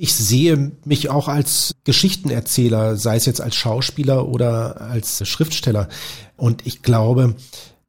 [0.00, 5.88] ich sehe mich auch als Geschichtenerzähler, sei es jetzt als Schauspieler oder als Schriftsteller.
[6.36, 7.34] Und ich glaube,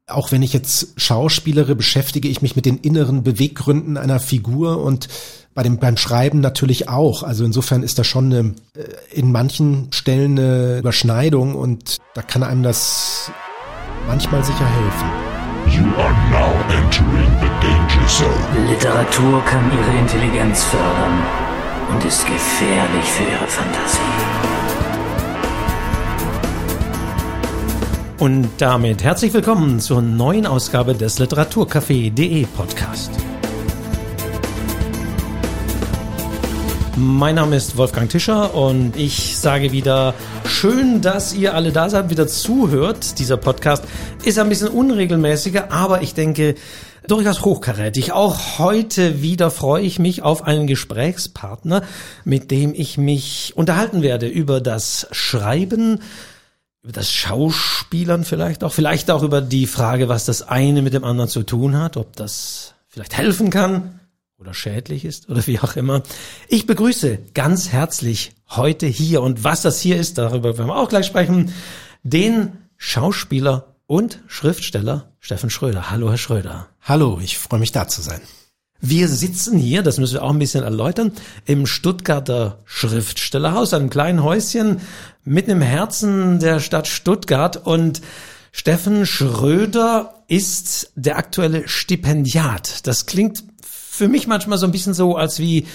[0.08, 5.08] auch wenn ich jetzt schauspielere, beschäftige ich mich mit den inneren Beweggründen einer Figur und
[5.54, 7.22] bei dem, beim Schreiben natürlich auch.
[7.22, 8.82] Also insofern ist da schon eine, äh,
[9.12, 13.30] in manchen Stellen eine Überschneidung und da kann einem das
[14.08, 15.08] manchmal sicher helfen.
[15.70, 18.68] You are now entering the danger zone.
[18.68, 21.49] Literatur kann ihre Intelligenz fördern
[21.90, 23.98] und ist gefährlich für ihre Fantasie.
[28.18, 33.10] Und damit herzlich willkommen zur neuen Ausgabe des Literaturcafé.de Podcast.
[36.96, 40.12] Mein Name ist Wolfgang Tischer und ich sage wieder,
[40.44, 43.18] schön, dass ihr alle da seid, wieder zuhört.
[43.18, 43.84] Dieser Podcast
[44.22, 46.56] ist ein bisschen unregelmäßiger, aber ich denke,
[47.06, 48.12] durchaus hochkarätig.
[48.12, 51.82] Auch heute wieder freue ich mich auf einen Gesprächspartner,
[52.24, 56.00] mit dem ich mich unterhalten werde über das Schreiben,
[56.82, 61.04] über das Schauspielern vielleicht auch, vielleicht auch über die Frage, was das eine mit dem
[61.04, 64.00] anderen zu tun hat, ob das vielleicht helfen kann
[64.38, 66.02] oder schädlich ist oder wie auch immer.
[66.48, 70.88] Ich begrüße ganz herzlich heute hier und was das hier ist, darüber werden wir auch
[70.88, 71.52] gleich sprechen,
[72.02, 75.90] den Schauspieler und Schriftsteller Steffen Schröder.
[75.90, 76.69] Hallo, Herr Schröder.
[76.82, 78.20] Hallo, ich freue mich da zu sein.
[78.80, 81.12] Wir sitzen hier, das müssen wir auch ein bisschen erläutern,
[81.44, 84.80] im Stuttgarter Schriftstellerhaus, einem kleinen Häuschen
[85.22, 88.00] mitten im Herzen der Stadt Stuttgart und
[88.52, 92.86] Steffen Schröder ist der aktuelle Stipendiat.
[92.86, 95.66] Das klingt für mich manchmal so ein bisschen so, als wie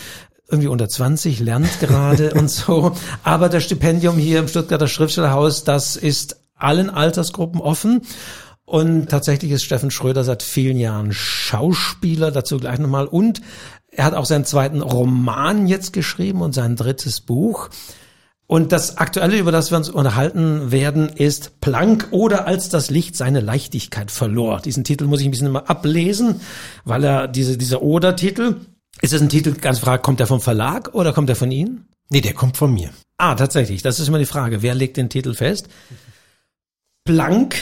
[0.49, 2.95] irgendwie unter 20 lernt gerade und so.
[3.23, 8.01] Aber das Stipendium hier im Stuttgarter Schriftstellerhaus, das ist allen Altersgruppen offen.
[8.65, 13.05] Und tatsächlich ist Steffen Schröder seit vielen Jahren Schauspieler, dazu gleich nochmal.
[13.05, 13.41] Und
[13.91, 17.69] er hat auch seinen zweiten Roman jetzt geschrieben und sein drittes Buch.
[18.47, 23.15] Und das Aktuelle, über das wir uns unterhalten werden, ist Planck oder als das Licht
[23.15, 24.61] seine Leichtigkeit verlor.
[24.61, 26.41] Diesen Titel muss ich ein bisschen immer ablesen,
[26.83, 28.57] weil er diese, dieser Oder-Titel,
[29.01, 31.87] ist es ein Titel, ganz frage, kommt der vom Verlag oder kommt der von Ihnen?
[32.09, 32.91] Nee, der kommt von mir.
[33.17, 33.81] Ah, tatsächlich.
[33.81, 34.61] Das ist immer die Frage.
[34.61, 35.67] Wer legt den Titel fest?
[37.03, 37.55] Planck,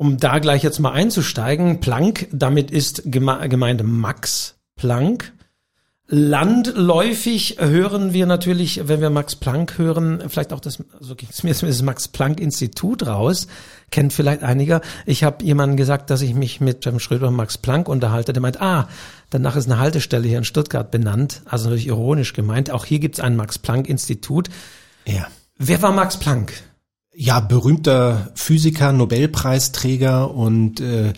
[0.00, 5.34] um da gleich jetzt mal einzusteigen, Planck, damit ist gemeint Max Planck.
[6.06, 11.42] Landläufig hören wir natürlich, wenn wir Max Planck hören, vielleicht auch das, so ging es
[11.42, 13.46] mir, das Max Planck Institut raus,
[13.90, 14.80] kennt vielleicht einiger.
[15.04, 18.32] Ich habe jemandem gesagt, dass ich mich mit Cem Schröder und Max Planck unterhalte.
[18.32, 18.88] Der meint, ah,
[19.28, 22.70] danach ist eine Haltestelle hier in Stuttgart benannt, also natürlich ironisch gemeint.
[22.70, 24.48] Auch hier gibt es ein Max Planck Institut.
[25.04, 25.26] Ja.
[25.58, 26.54] Wer war Max Planck?
[27.20, 31.12] Ja, berühmter Physiker, Nobelpreisträger und äh,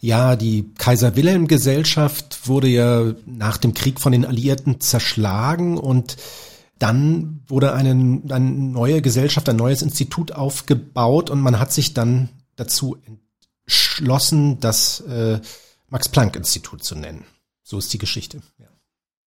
[0.00, 6.18] ja, die Kaiser Wilhelm Gesellschaft wurde ja nach dem Krieg von den Alliierten zerschlagen und
[6.78, 12.28] dann wurde eine, eine neue Gesellschaft, ein neues Institut aufgebaut und man hat sich dann
[12.56, 12.98] dazu
[13.64, 15.40] entschlossen, das äh,
[15.88, 17.24] Max Planck Institut zu nennen.
[17.62, 18.42] So ist die Geschichte.
[18.58, 18.66] Ja.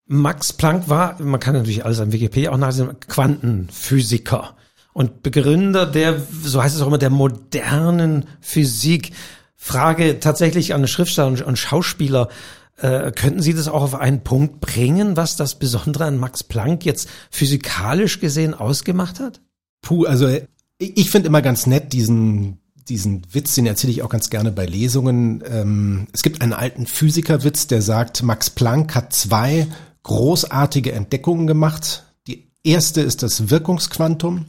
[0.06, 4.53] Max Planck war, man kann natürlich alles an Wikipedia auch nachsehen, Quantenphysiker
[5.00, 9.14] und Begründer der, so heißt es auch immer, der modernen Physik.
[9.56, 12.28] Frage tatsächlich an Schriftsteller und Schauspieler.
[12.76, 16.84] Äh, könnten Sie das auch auf einen Punkt bringen, was das Besondere an Max Planck
[16.84, 19.40] jetzt physikalisch gesehen ausgemacht hat?
[19.82, 20.38] Puh, also
[20.80, 24.66] ich finde immer ganz nett diesen diesen Witz, den erzähle ich auch ganz gerne bei
[24.66, 25.42] Lesungen.
[25.50, 29.68] Ähm, es gibt einen alten Physikerwitz, der sagt, Max Planck hat zwei
[30.04, 32.04] großartige Entdeckungen gemacht.
[32.28, 34.46] Die erste ist das Wirkungsquantum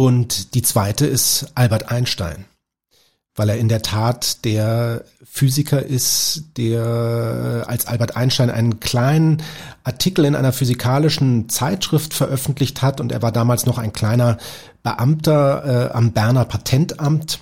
[0.00, 2.46] und die zweite ist Albert Einstein,
[3.34, 9.42] weil er in der Tat der Physiker ist, der als Albert Einstein einen kleinen
[9.84, 13.02] Artikel in einer physikalischen Zeitschrift veröffentlicht hat.
[13.02, 14.38] Und er war damals noch ein kleiner
[14.82, 17.38] Beamter äh, am Berner Patentamt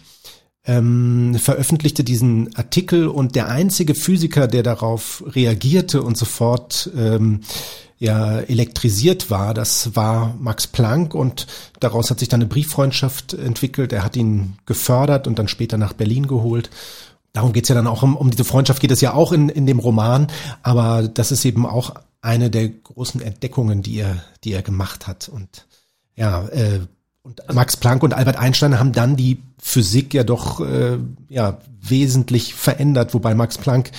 [0.69, 7.41] ähm, veröffentlichte diesen Artikel und der einzige Physiker, der darauf reagierte und sofort ähm,
[7.99, 9.55] ja elektrisiert war.
[9.55, 11.47] Das war Max Planck und
[11.81, 13.95] daraus hat sich dann eine Brieffreundschaft entwickelt.
[13.95, 16.69] Er hat ihn gefördert und dann später nach Berlin geholt.
[17.33, 19.67] Darum geht's ja dann auch um, um diese Freundschaft geht es ja auch in, in
[19.67, 20.29] dem Roman,
[20.63, 25.29] aber das ist eben auch eine der großen Entdeckungen, die er, die er gemacht hat.
[25.29, 25.67] Und
[26.15, 26.81] ja, äh,
[27.29, 30.99] und Max Planck und Albert Einstein haben dann die Physik ja doch äh,
[31.29, 33.91] ja wesentlich verändert, wobei Max Planck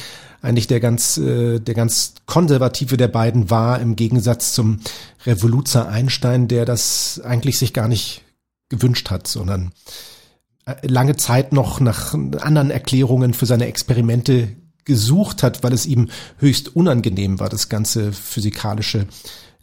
[0.41, 4.79] eigentlich der ganz, äh, der ganz konservative der beiden war, im Gegensatz zum
[5.25, 8.23] Revoluzer Einstein, der das eigentlich sich gar nicht
[8.69, 9.73] gewünscht hat, sondern
[10.65, 14.55] äh, lange Zeit noch nach anderen Erklärungen für seine Experimente
[14.85, 19.05] gesucht hat, weil es ihm höchst unangenehm war, das ganze physikalische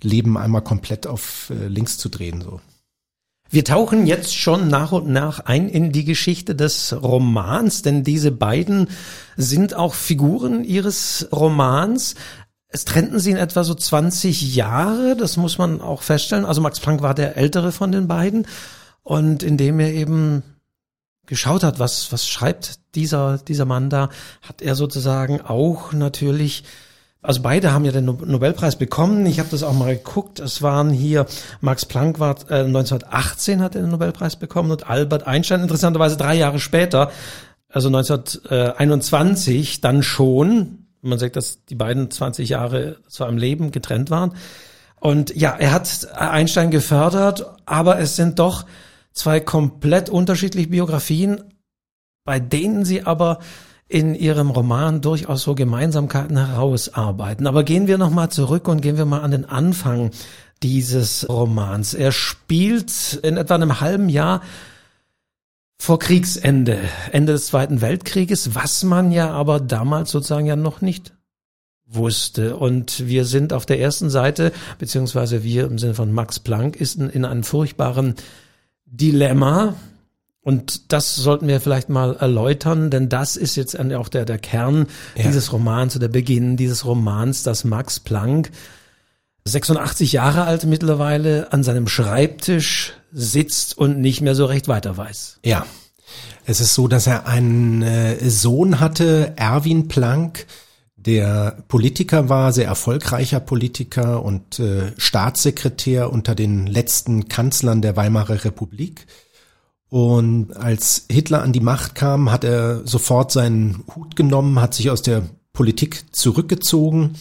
[0.02, 2.60] Leben einmal komplett auf äh, links zu drehen, so.
[3.48, 8.32] Wir tauchen jetzt schon nach und nach ein in die Geschichte des Romans, denn diese
[8.32, 8.88] beiden
[9.36, 12.16] sind auch Figuren ihres Romans.
[12.68, 16.44] Es trennten sie in etwa so 20 Jahre, das muss man auch feststellen.
[16.44, 18.46] Also Max Planck war der ältere von den beiden
[19.02, 20.42] und indem er eben
[21.26, 24.10] geschaut hat, was, was schreibt dieser, dieser Mann da,
[24.42, 26.64] hat er sozusagen auch natürlich
[27.26, 29.26] also beide haben ja den Nobelpreis bekommen.
[29.26, 30.38] Ich habe das auch mal geguckt.
[30.38, 31.26] Es waren hier,
[31.60, 36.36] Max Planck war äh, 1918 hat er den Nobelpreis bekommen und Albert Einstein interessanterweise drei
[36.36, 37.10] Jahre später,
[37.68, 40.86] also 1921 dann schon.
[41.02, 44.34] Man sagt, dass die beiden 20 Jahre zwar im Leben getrennt waren.
[45.00, 48.66] Und ja, er hat Einstein gefördert, aber es sind doch
[49.12, 51.42] zwei komplett unterschiedliche Biografien,
[52.24, 53.40] bei denen sie aber
[53.88, 57.46] in ihrem Roman durchaus so Gemeinsamkeiten herausarbeiten.
[57.46, 60.10] Aber gehen wir nochmal zurück und gehen wir mal an den Anfang
[60.62, 61.94] dieses Romans.
[61.94, 64.42] Er spielt in etwa einem halben Jahr
[65.78, 66.78] vor Kriegsende,
[67.12, 71.12] Ende des Zweiten Weltkrieges, was man ja aber damals sozusagen ja noch nicht
[71.86, 72.56] wusste.
[72.56, 76.96] Und wir sind auf der ersten Seite, beziehungsweise wir im Sinne von Max Planck, ist
[76.96, 78.14] in, in einem furchtbaren
[78.86, 79.74] Dilemma.
[80.46, 84.86] Und das sollten wir vielleicht mal erläutern, denn das ist jetzt auch der, der Kern
[85.16, 85.24] ja.
[85.24, 88.52] dieses Romans oder der Beginn dieses Romans, dass Max Planck
[89.44, 95.40] 86 Jahre alt mittlerweile an seinem Schreibtisch sitzt und nicht mehr so recht weiter weiß.
[95.44, 95.66] Ja.
[96.44, 100.46] Es ist so, dass er einen äh, Sohn hatte, Erwin Planck,
[100.94, 108.44] der Politiker war, sehr erfolgreicher Politiker und äh, Staatssekretär unter den letzten Kanzlern der Weimarer
[108.44, 109.08] Republik.
[109.96, 114.90] Und als Hitler an die Macht kam, hat er sofort seinen Hut genommen, hat sich
[114.90, 115.22] aus der
[115.54, 117.14] Politik zurückgezogen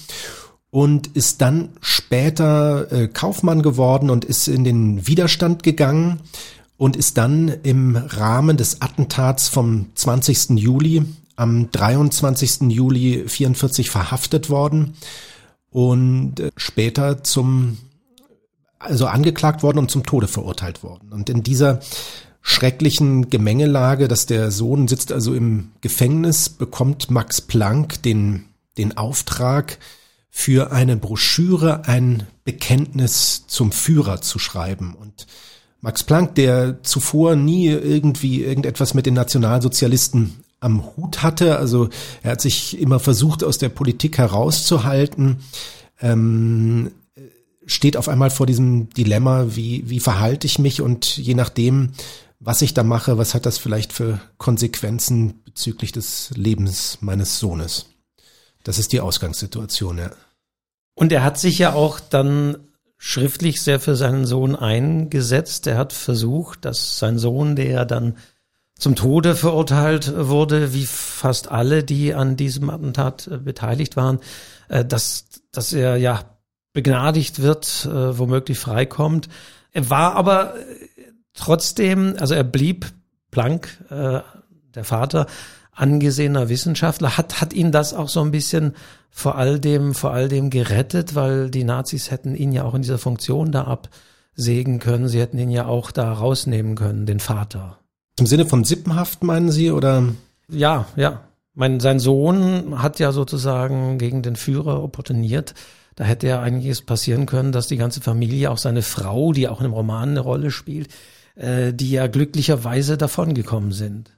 [0.72, 6.20] und ist dann später äh, Kaufmann geworden und ist in den Widerstand gegangen
[6.76, 10.60] und ist dann im Rahmen des Attentats vom 20.
[10.60, 11.06] Juli
[11.38, 12.64] am 23.
[12.72, 14.96] Juli 44 verhaftet worden
[15.70, 17.78] und äh, später zum
[18.80, 21.14] also angeklagt worden und zum Tode verurteilt worden.
[21.14, 21.80] Und in dieser
[22.48, 28.46] schrecklichen Gemengelage, dass der Sohn sitzt also im Gefängnis, bekommt Max Planck den,
[28.78, 29.80] den Auftrag,
[30.30, 34.94] für eine Broschüre ein Bekenntnis zum Führer zu schreiben.
[34.94, 35.26] Und
[35.82, 41.90] Max Planck, der zuvor nie irgendwie irgendetwas mit den Nationalsozialisten am Hut hatte, also
[42.22, 45.38] er hat sich immer versucht, aus der Politik herauszuhalten,
[46.00, 46.92] ähm,
[47.66, 51.94] steht auf einmal vor diesem Dilemma, wie, wie verhalte ich mich und je nachdem,
[52.40, 57.88] was ich da mache, was hat das vielleicht für Konsequenzen bezüglich des Lebens meines Sohnes.
[58.64, 60.12] Das ist die Ausgangssituation, ja.
[60.96, 62.58] Und er hat sich ja auch dann
[62.98, 65.68] schriftlich sehr für seinen Sohn eingesetzt.
[65.68, 68.16] Er hat versucht, dass sein Sohn, der dann
[68.78, 74.20] zum Tode verurteilt wurde, wie fast alle, die an diesem Attentat äh, beteiligt waren,
[74.68, 76.24] äh, dass, dass er ja
[76.74, 79.30] begnadigt wird, äh, womöglich freikommt.
[79.72, 80.56] Er war aber
[81.36, 82.88] Trotzdem, also er blieb
[83.32, 84.22] Planck, äh,
[84.74, 85.28] der Vater,
[85.74, 88.74] angesehener Wissenschaftler, hat, hat ihn das auch so ein bisschen
[89.12, 92.82] vor all dem, vor all dem gerettet, weil die Nazis hätten ihn ja auch in
[92.82, 95.08] dieser Funktion da absägen können.
[95.08, 97.80] Sie hätten ihn ja auch da rausnehmen können, den Vater.
[98.18, 100.04] Im Sinne von Sippenhaft meinen Sie oder?
[100.50, 101.22] Ja, ja.
[101.54, 105.54] Mein, sein Sohn hat ja sozusagen gegen den Führer opportuniert.
[105.96, 109.62] Da hätte ja einiges passieren können, dass die ganze Familie, auch seine Frau, die auch
[109.62, 110.90] in dem Roman eine Rolle spielt,
[111.36, 114.12] äh, die ja glücklicherweise davongekommen sind.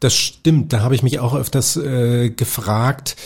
[0.00, 3.16] Das stimmt, da habe ich mich auch öfters äh, gefragt,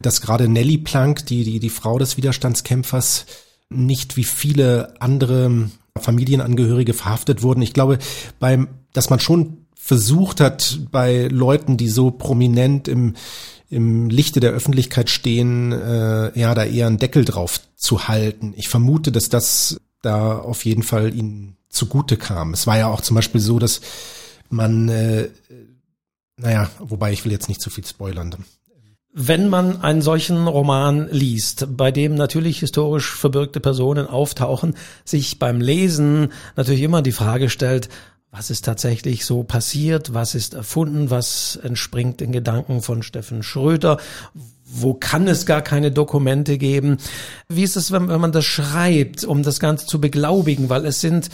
[0.00, 3.26] dass gerade Nelly Planck, die, die, die Frau des Widerstandskämpfers,
[3.70, 7.62] nicht wie viele andere Familienangehörige verhaftet wurden.
[7.62, 7.98] Ich glaube,
[8.38, 13.14] beim, dass man schon versucht hat, bei Leuten, die so prominent im,
[13.70, 18.52] im Lichte der Öffentlichkeit stehen, äh, ja, da eher einen Deckel drauf zu halten.
[18.56, 22.52] Ich vermute, dass das da auf jeden Fall ihnen zugute kam.
[22.52, 23.80] Es war ja auch zum Beispiel so, dass
[24.48, 25.28] man, äh,
[26.36, 28.34] naja, wobei ich will jetzt nicht zu viel spoilern.
[29.18, 35.60] Wenn man einen solchen Roman liest, bei dem natürlich historisch verbürgte Personen auftauchen, sich beim
[35.60, 37.88] Lesen natürlich immer die Frage stellt,
[38.30, 43.98] was ist tatsächlich so passiert, was ist erfunden, was entspringt den Gedanken von Steffen Schröder,
[44.68, 46.98] wo kann es gar keine Dokumente geben.
[47.48, 51.00] Wie ist es, wenn, wenn man das schreibt, um das Ganze zu beglaubigen, weil es
[51.00, 51.30] sind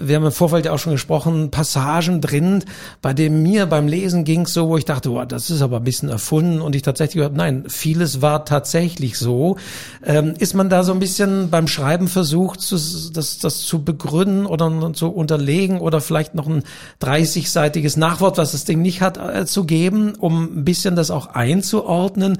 [0.00, 2.64] wir haben im Vorfeld ja auch schon gesprochen, Passagen drin,
[3.02, 5.84] bei dem mir beim Lesen ging so, wo ich dachte, wow, das ist aber ein
[5.84, 9.56] bisschen erfunden und ich tatsächlich gehört, nein, vieles war tatsächlich so.
[10.04, 14.92] Ähm, ist man da so ein bisschen beim Schreiben versucht, das, das zu begründen oder
[14.94, 16.62] zu unterlegen oder vielleicht noch ein
[17.02, 21.26] 30-seitiges Nachwort, was das Ding nicht hat, äh, zu geben, um ein bisschen das auch
[21.26, 22.38] einzuordnen?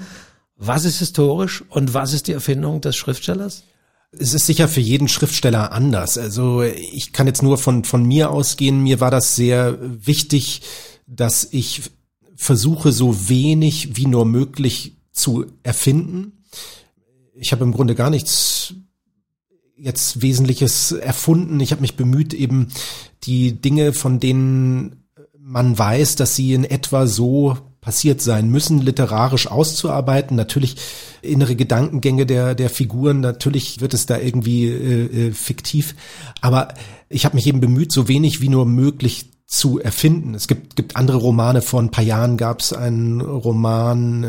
[0.62, 3.64] Was ist historisch und was ist die Erfindung des Schriftstellers?
[4.12, 6.18] Es ist sicher für jeden Schriftsteller anders.
[6.18, 8.82] Also ich kann jetzt nur von, von mir ausgehen.
[8.82, 10.60] Mir war das sehr wichtig,
[11.06, 11.90] dass ich
[12.36, 16.44] versuche, so wenig wie nur möglich zu erfinden.
[17.34, 18.74] Ich habe im Grunde gar nichts
[19.76, 21.58] jetzt Wesentliches erfunden.
[21.60, 22.68] Ich habe mich bemüht, eben
[23.22, 25.06] die Dinge, von denen
[25.38, 30.36] man weiß, dass sie in etwa so passiert sein müssen, literarisch auszuarbeiten.
[30.36, 30.76] Natürlich
[31.22, 35.94] innere Gedankengänge der, der Figuren, natürlich wird es da irgendwie äh, äh, fiktiv.
[36.40, 36.74] Aber
[37.08, 40.34] ich habe mich eben bemüht, so wenig wie nur möglich zu erfinden.
[40.34, 44.28] Es gibt, gibt andere Romane, vor ein paar Jahren gab es einen Roman äh,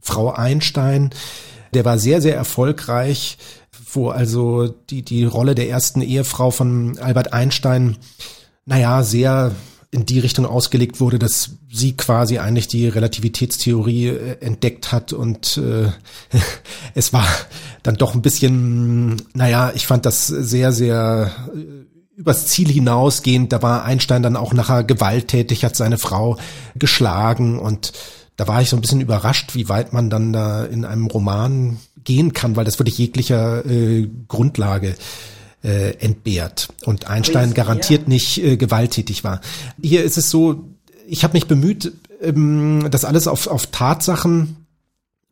[0.00, 1.10] Frau Einstein,
[1.72, 3.38] der war sehr, sehr erfolgreich,
[3.92, 7.96] wo also die, die Rolle der ersten Ehefrau von Albert Einstein,
[8.66, 9.52] naja, sehr
[9.92, 15.56] in die Richtung ausgelegt wurde, dass sie quasi eigentlich die Relativitätstheorie äh, entdeckt hat und
[15.56, 15.90] äh,
[16.94, 17.26] es war
[17.82, 23.52] dann doch ein bisschen, naja, ich fand das sehr, sehr äh, übers Ziel hinausgehend.
[23.52, 26.36] Da war Einstein dann auch nachher gewalttätig, hat seine Frau
[26.76, 27.92] geschlagen und
[28.36, 31.78] da war ich so ein bisschen überrascht, wie weit man dann da in einem Roman
[32.04, 34.94] gehen kann, weil das wirklich jeglicher äh, Grundlage
[35.62, 36.68] äh, entbehrt.
[36.84, 39.40] Und Einstein garantiert nicht äh, gewalttätig war.
[39.82, 40.64] Hier ist es so,
[41.06, 44.56] ich habe mich bemüht, ähm, das alles auf, auf Tatsachen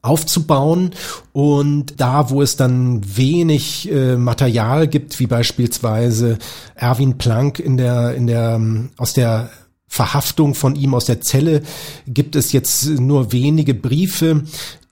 [0.02, 0.92] aufzubauen.
[1.32, 6.38] Und da, wo es dann wenig äh, Material gibt, wie beispielsweise
[6.74, 9.50] Erwin Planck in der in der ähm, aus der
[9.88, 11.62] Verhaftung von ihm aus der Zelle
[12.06, 14.44] gibt es jetzt nur wenige Briefe,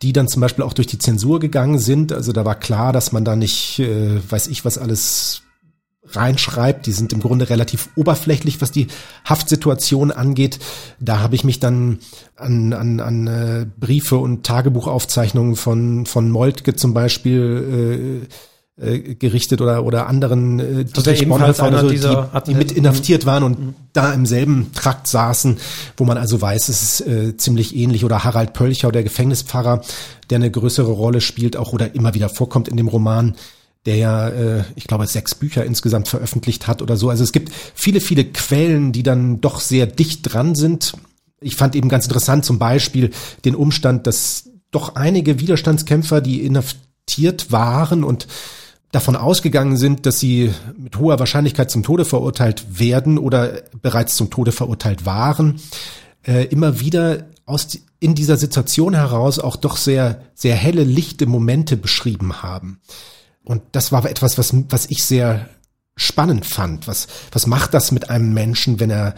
[0.03, 2.13] die dann zum Beispiel auch durch die Zensur gegangen sind.
[2.13, 5.43] Also da war klar, dass man da nicht, äh, weiß ich, was alles
[6.09, 6.87] reinschreibt.
[6.87, 8.87] Die sind im Grunde relativ oberflächlich, was die
[9.25, 10.59] Haftsituation angeht.
[11.01, 11.99] Da habe ich mich dann
[12.37, 18.35] an, an, an äh, Briefe und Tagebuchaufzeichnungen von, von Moltke zum Beispiel äh,
[18.79, 22.01] äh, gerichtet oder oder anderen äh, Dietrich Bonhoeffer oder so, die,
[22.47, 23.75] die mit inhaftiert waren und mhm.
[23.95, 25.57] da im selben Trakt saßen,
[25.97, 29.83] wo man also weiß, es ist äh, ziemlich ähnlich oder Harald Pölcher, der Gefängnispfarrer,
[30.29, 33.35] der eine größere Rolle spielt auch oder immer wieder vorkommt in dem Roman,
[33.87, 37.09] der ja, äh, ich glaube, sechs Bücher insgesamt veröffentlicht hat oder so.
[37.09, 40.93] Also es gibt viele, viele Quellen, die dann doch sehr dicht dran sind.
[41.41, 43.11] Ich fand eben ganz interessant zum Beispiel
[43.47, 48.27] den Umstand, dass doch einige Widerstandskämpfer, die inhaftiert waren und
[48.97, 54.31] davon ausgegangen sind, dass sie mit hoher Wahrscheinlichkeit zum Tode verurteilt werden oder bereits zum
[54.31, 55.61] Tode verurteilt waren,
[56.27, 61.77] äh, immer wieder aus in dieser Situation heraus auch doch sehr sehr helle lichte Momente
[61.77, 62.81] beschrieben haben.
[63.45, 65.47] Und das war etwas, was was ich sehr
[65.95, 66.89] spannend fand.
[66.89, 69.15] Was was macht das mit einem Menschen, wenn er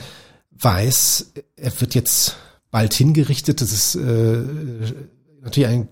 [0.60, 2.36] weiß, er wird jetzt
[2.72, 3.60] bald hingerichtet?
[3.60, 4.42] Das ist äh,
[5.40, 5.88] natürlich ein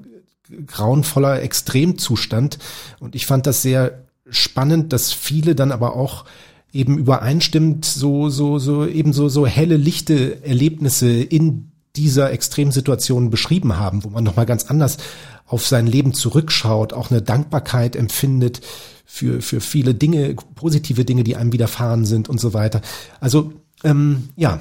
[0.66, 2.58] grauenvoller Extremzustand.
[3.00, 6.24] Und ich fand das sehr spannend, dass viele dann aber auch
[6.72, 13.78] eben übereinstimmt so, so, so, eben so, so helle, lichte Erlebnisse in dieser Extremsituation beschrieben
[13.78, 14.98] haben, wo man nochmal ganz anders
[15.46, 18.60] auf sein Leben zurückschaut, auch eine Dankbarkeit empfindet
[19.06, 22.82] für, für viele Dinge, positive Dinge, die einem widerfahren sind und so weiter.
[23.20, 23.52] Also,
[23.84, 24.60] ähm, ja,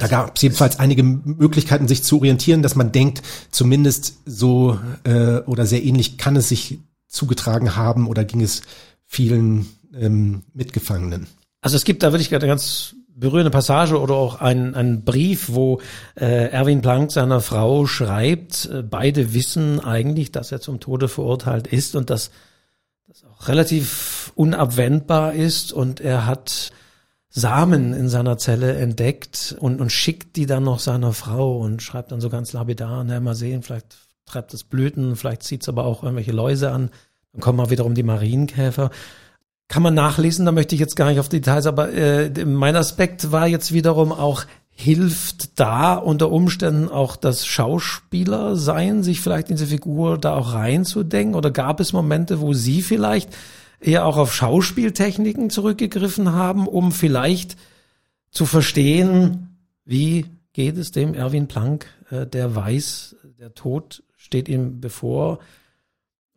[0.00, 5.38] da gab es jedenfalls einige Möglichkeiten, sich zu orientieren, dass man denkt, zumindest so äh,
[5.40, 8.62] oder sehr ähnlich kann es sich zugetragen haben oder ging es
[9.06, 11.26] vielen ähm, Mitgefangenen.
[11.60, 15.80] Also es gibt da wirklich eine ganz berührende Passage oder auch ein, ein Brief, wo
[16.14, 21.66] äh, Erwin Planck seiner Frau schreibt, äh, beide wissen eigentlich, dass er zum Tode verurteilt
[21.66, 22.30] ist und dass
[23.06, 26.72] das auch relativ unabwendbar ist und er hat
[27.30, 32.10] Samen in seiner Zelle entdeckt und, und schickt die dann noch seiner Frau und schreibt
[32.10, 33.96] dann so ganz lapidar, na mal sehen, vielleicht
[34.26, 36.90] treibt es Blüten, vielleicht zieht es aber auch irgendwelche Läuse an,
[37.32, 38.90] dann kommen mal wiederum die Marienkäfer.
[39.68, 43.30] Kann man nachlesen, da möchte ich jetzt gar nicht auf Details, aber äh, mein Aspekt
[43.30, 49.56] war jetzt wiederum auch, hilft da unter Umständen auch das Schauspieler sein, sich vielleicht in
[49.56, 51.36] diese Figur da auch reinzudenken?
[51.36, 53.30] Oder gab es Momente, wo Sie vielleicht
[53.80, 57.56] eher auch auf Schauspieltechniken zurückgegriffen haben, um vielleicht
[58.30, 64.80] zu verstehen, wie geht es dem Erwin Planck, äh, der weiß, der Tod steht ihm
[64.80, 65.38] bevor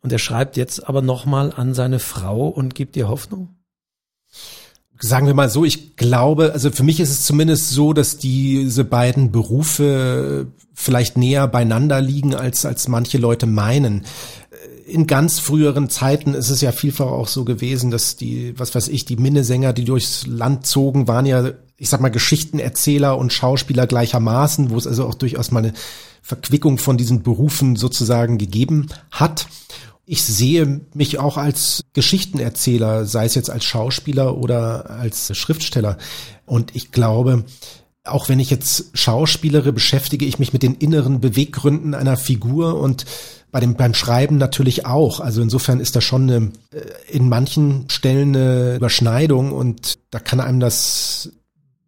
[0.00, 3.56] und er schreibt jetzt aber nochmal an seine Frau und gibt ihr Hoffnung?
[5.00, 8.84] sagen wir mal so, ich glaube, also für mich ist es zumindest so, dass diese
[8.84, 14.04] beiden Berufe vielleicht näher beieinander liegen, als, als manche Leute meinen.
[14.86, 18.88] In ganz früheren Zeiten ist es ja vielfach auch so gewesen, dass die, was weiß
[18.88, 23.86] ich, die Minnesänger, die durchs Land zogen, waren ja, ich sag mal, Geschichtenerzähler und Schauspieler
[23.86, 25.72] gleichermaßen, wo es also auch durchaus mal eine
[26.22, 29.46] Verquickung von diesen Berufen sozusagen gegeben hat.
[30.06, 35.96] Ich sehe mich auch als Geschichtenerzähler, sei es jetzt als Schauspieler oder als Schriftsteller.
[36.44, 37.44] Und ich glaube,
[38.04, 43.06] auch wenn ich jetzt schauspielere, beschäftige ich mich mit den inneren Beweggründen einer Figur und
[43.54, 45.20] bei dem, beim Schreiben natürlich auch.
[45.20, 50.40] Also insofern ist da schon eine, äh, in manchen Stellen eine Überschneidung und da kann
[50.40, 51.30] einem das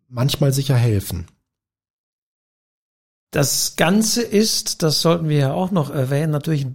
[0.08, 1.26] manchmal sicher helfen.
[3.32, 6.68] Das Ganze ist, das sollten wir ja auch noch erwähnen, natürlich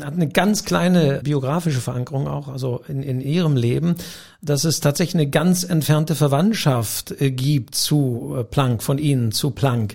[0.00, 3.94] hat eine ganz kleine biografische Verankerung auch, also in, in ihrem Leben,
[4.40, 9.52] dass es tatsächlich eine ganz entfernte Verwandtschaft äh, gibt zu äh, Planck, von Ihnen zu
[9.52, 9.94] Planck.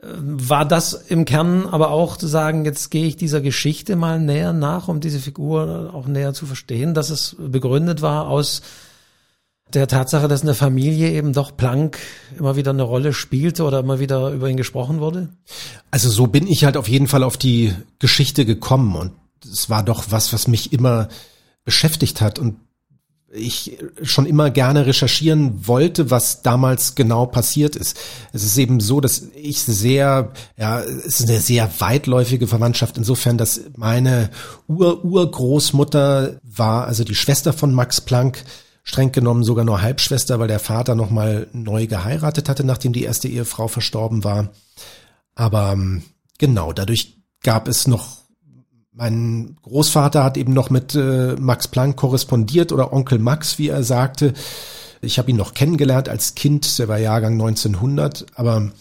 [0.00, 4.52] War das im Kern aber auch zu sagen, jetzt gehe ich dieser Geschichte mal näher
[4.52, 8.62] nach, um diese Figur auch näher zu verstehen, dass es begründet war aus
[9.74, 11.98] der Tatsache, dass in der Familie eben doch Planck
[12.38, 15.30] immer wieder eine Rolle spielte oder immer wieder über ihn gesprochen wurde?
[15.90, 19.12] Also so bin ich halt auf jeden Fall auf die Geschichte gekommen und
[19.44, 21.08] es war doch was, was mich immer
[21.64, 22.56] beschäftigt hat und
[23.30, 27.98] ich schon immer gerne recherchieren wollte, was damals genau passiert ist.
[28.32, 33.36] Es ist eben so, dass ich sehr, ja, es ist eine sehr weitläufige Verwandtschaft insofern,
[33.36, 34.30] dass meine
[34.66, 38.44] Ur-Urgroßmutter war, also die Schwester von Max Planck,
[38.82, 43.28] streng genommen sogar nur Halbschwester, weil der Vater nochmal neu geheiratet hatte, nachdem die erste
[43.28, 44.48] Ehefrau verstorben war.
[45.34, 46.02] Aber ähm,
[46.38, 48.17] genau, dadurch gab es noch
[48.98, 53.84] mein Großvater hat eben noch mit äh, Max Planck korrespondiert oder Onkel Max, wie er
[53.84, 54.34] sagte.
[55.00, 58.72] Ich habe ihn noch kennengelernt als Kind, der war Jahrgang 1900, aber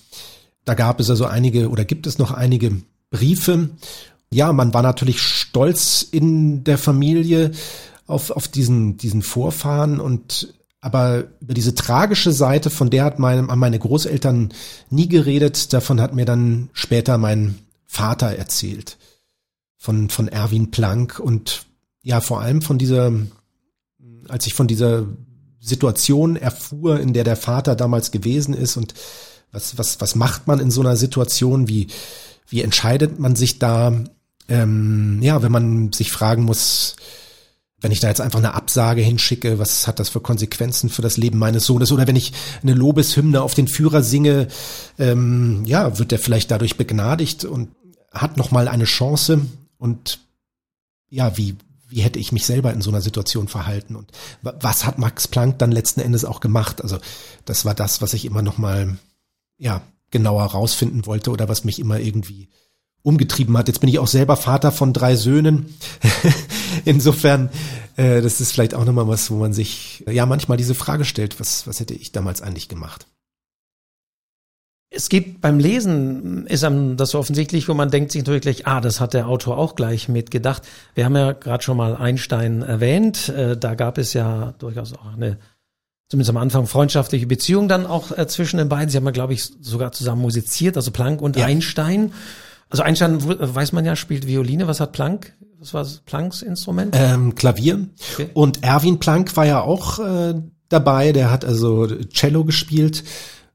[0.65, 2.81] da gab es also einige oder gibt es noch einige
[3.11, 3.69] Briefe.
[4.31, 7.51] Ja, man war natürlich stolz in der Familie
[8.07, 13.43] auf, auf diesen, diesen Vorfahren und aber über diese tragische Seite, von der hat meine,
[13.43, 14.51] meine Großeltern
[14.89, 18.97] nie geredet, davon hat mir dann später mein Vater erzählt
[19.77, 21.65] von, von Erwin Planck und
[22.01, 23.11] ja, vor allem von dieser,
[24.27, 25.05] als ich von dieser
[25.59, 28.93] Situation erfuhr, in der der Vater damals gewesen ist und
[29.51, 31.87] was, was, was macht man in so einer Situation, wie,
[32.47, 33.93] wie entscheidet man sich da,
[34.47, 36.95] ähm, ja, wenn man sich fragen muss,
[37.79, 41.17] wenn ich da jetzt einfach eine Absage hinschicke, was hat das für Konsequenzen für das
[41.17, 41.91] Leben meines Sohnes?
[41.91, 44.47] Oder wenn ich eine Lobeshymne auf den Führer singe,
[44.97, 47.69] ähm, ja, wird er vielleicht dadurch begnadigt und
[48.11, 49.41] hat nochmal eine Chance,
[49.77, 50.19] und
[51.09, 51.55] ja, wie,
[51.87, 54.11] wie hätte ich mich selber in so einer Situation verhalten und
[54.41, 56.81] was hat Max Planck dann letzten Endes auch gemacht?
[56.81, 56.97] Also
[57.45, 58.97] das war das, was ich immer noch mal
[59.57, 62.49] ja genauer rausfinden wollte oder was mich immer irgendwie
[63.03, 63.67] umgetrieben hat.
[63.67, 65.77] Jetzt bin ich auch selber Vater von drei Söhnen.
[66.85, 67.49] Insofern,
[67.95, 71.39] äh, das ist vielleicht auch nochmal was, wo man sich ja manchmal diese Frage stellt,
[71.39, 73.07] was, was hätte ich damals eigentlich gemacht?
[74.89, 78.67] Es gibt beim Lesen ist einem das so offensichtlich, wo man denkt sich natürlich gleich,
[78.67, 80.63] ah, das hat der Autor auch gleich mitgedacht.
[80.95, 83.27] Wir haben ja gerade schon mal Einstein erwähnt.
[83.29, 85.39] Äh, da gab es ja durchaus auch eine,
[86.07, 88.89] zumindest am Anfang, freundschaftliche Beziehung dann auch äh, zwischen den beiden.
[88.89, 91.45] Sie haben ja, glaube ich, sogar zusammen musiziert, also Planck und ja.
[91.45, 92.13] Einstein.
[92.69, 94.67] Also Einstein, weiß man ja, spielt Violine.
[94.67, 95.33] Was hat Planck?
[95.59, 96.95] Was war Plancks Instrument?
[96.97, 97.87] Ähm, Klavier.
[98.13, 98.29] Okay.
[98.33, 100.35] Und Erwin Planck war ja auch äh,
[100.69, 101.11] dabei.
[101.11, 103.03] Der hat also Cello gespielt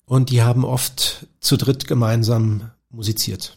[0.07, 3.57] und die haben oft zu dritt gemeinsam musiziert.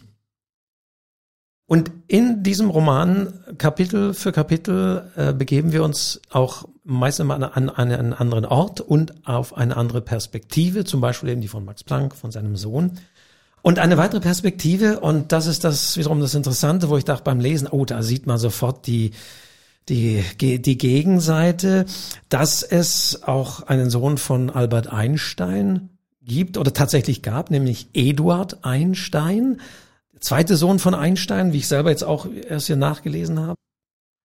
[1.67, 7.69] Und in diesem Roman, Kapitel für Kapitel, äh, begeben wir uns auch meistens an, an,
[7.69, 11.83] an einen anderen Ort und auf eine andere Perspektive, zum Beispiel eben die von Max
[11.83, 12.99] Planck, von seinem Sohn.
[13.63, 17.39] Und eine weitere Perspektive, und das ist das wiederum das Interessante, wo ich dachte beim
[17.39, 19.11] Lesen, oh, da sieht man sofort die,
[19.89, 21.87] die, die Gegenseite,
[22.29, 25.89] dass es auch einen Sohn von Albert Einstein
[26.25, 29.61] gibt oder tatsächlich gab, nämlich Eduard Einstein,
[30.13, 33.55] der zweite Sohn von Einstein, wie ich selber jetzt auch erst hier nachgelesen habe.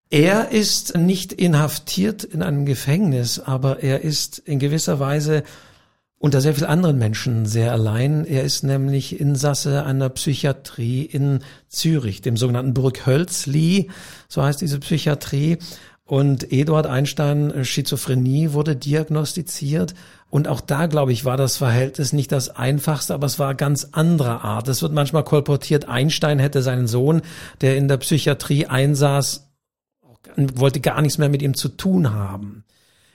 [0.09, 5.45] Er ist nicht inhaftiert in einem Gefängnis, aber er ist in gewisser Weise
[6.19, 8.27] unter sehr vielen anderen Menschen sehr allein.
[8.27, 13.89] Er ist nämlich Insasse einer Psychiatrie in Zürich, dem sogenannten Burghölzli,
[14.29, 15.59] so heißt diese Psychiatrie.
[16.05, 19.95] Und Eduard Einstein Schizophrenie wurde diagnostiziert
[20.31, 23.89] und auch da, glaube ich, war das Verhältnis nicht das einfachste, aber es war ganz
[23.93, 24.69] anderer Art.
[24.69, 27.23] Es wird manchmal kolportiert, Einstein hätte seinen Sohn,
[27.61, 29.51] der in der Psychiatrie einsaß,
[30.37, 32.65] wollte gar nichts mehr mit ihm zu tun haben.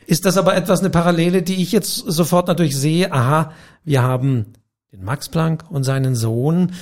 [0.06, 3.12] Ist das aber etwas eine Parallele, die ich jetzt sofort natürlich sehe?
[3.12, 3.54] Aha,
[3.86, 4.54] wir haben
[4.92, 6.74] den Max Planck und seinen Sohn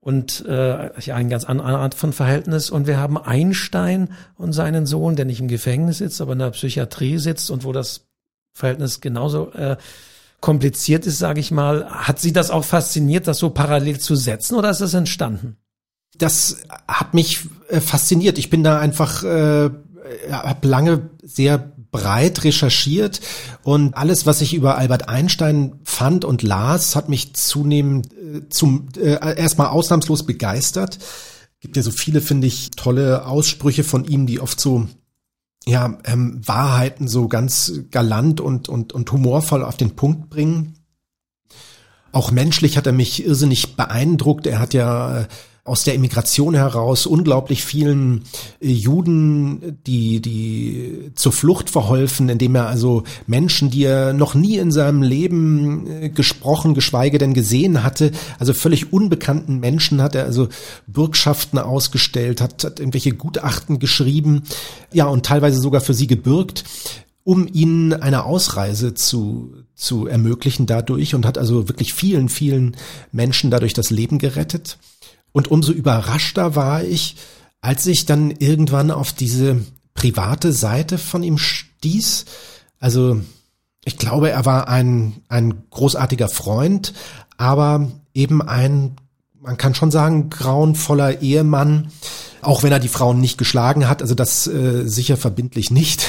[0.00, 5.16] und äh, eine ganz andere Art von Verhältnis und wir haben Einstein und seinen Sohn,
[5.16, 8.09] der nicht im Gefängnis sitzt, aber in der Psychiatrie sitzt und wo das
[8.52, 9.76] Verhältnis genauso äh,
[10.40, 11.86] kompliziert ist, sage ich mal.
[11.90, 15.56] Hat Sie das auch fasziniert, das so parallel zu setzen oder ist das entstanden?
[16.16, 16.58] Das
[16.88, 18.38] hat mich äh, fasziniert.
[18.38, 19.70] Ich bin da einfach, äh,
[20.30, 23.20] habe lange sehr breit recherchiert
[23.62, 28.88] und alles, was ich über Albert Einstein fand und las, hat mich zunehmend äh, zum
[28.96, 30.98] äh, erstmal ausnahmslos begeistert.
[31.60, 34.88] Gibt ja so viele, finde ich, tolle Aussprüche von ihm, die oft so
[35.66, 40.76] ja, ähm, Wahrheiten so ganz galant und, und, und humorvoll auf den Punkt bringen.
[42.12, 44.46] Auch menschlich hat er mich irrsinnig beeindruckt.
[44.46, 45.28] Er hat ja äh,
[45.64, 48.24] aus der Immigration heraus unglaublich vielen
[48.60, 54.56] äh, Juden, die, die zur Flucht verholfen, indem er also Menschen, die er noch nie
[54.56, 60.24] in seinem Leben äh, gesprochen, geschweige denn gesehen hatte, also völlig unbekannten Menschen hat er
[60.24, 60.48] also
[60.86, 64.44] Bürgschaften ausgestellt, hat, hat irgendwelche Gutachten geschrieben,
[64.92, 66.64] ja, und teilweise sogar für sie gebürgt
[67.22, 72.76] um ihnen eine Ausreise zu, zu ermöglichen dadurch und hat also wirklich vielen, vielen
[73.12, 74.78] Menschen dadurch das Leben gerettet.
[75.32, 77.16] Und umso überraschter war ich,
[77.60, 79.60] als ich dann irgendwann auf diese
[79.94, 82.24] private Seite von ihm stieß.
[82.78, 83.20] Also
[83.84, 86.94] ich glaube, er war ein, ein großartiger Freund,
[87.36, 88.96] aber eben ein,
[89.40, 91.90] man kann schon sagen, grauenvoller Ehemann,
[92.42, 96.06] auch wenn er die Frauen nicht geschlagen hat, also das äh, sicher verbindlich nicht.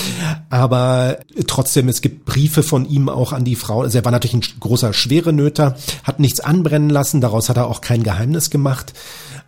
[0.50, 3.84] Aber trotzdem, es gibt Briefe von ihm auch an die Frauen.
[3.84, 7.80] Also er war natürlich ein großer Schwerenöter, hat nichts anbrennen lassen, daraus hat er auch
[7.80, 8.92] kein Geheimnis gemacht.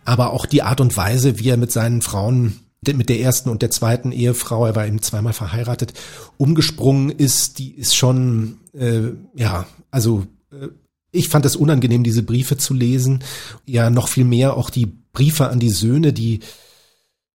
[0.05, 3.61] Aber auch die Art und Weise, wie er mit seinen Frauen mit der ersten und
[3.61, 5.93] der zweiten Ehefrau, er war eben zweimal verheiratet,
[6.37, 10.69] umgesprungen ist, die ist schon, äh, ja, also äh,
[11.11, 13.23] ich fand es unangenehm, diese Briefe zu lesen.
[13.65, 16.39] Ja, noch viel mehr auch die Briefe an die Söhne, die,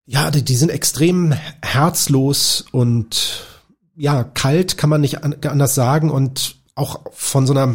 [0.04, 3.44] ja, die, die sind extrem herzlos und
[3.96, 7.74] ja, kalt kann man nicht anders sagen und auch von so einer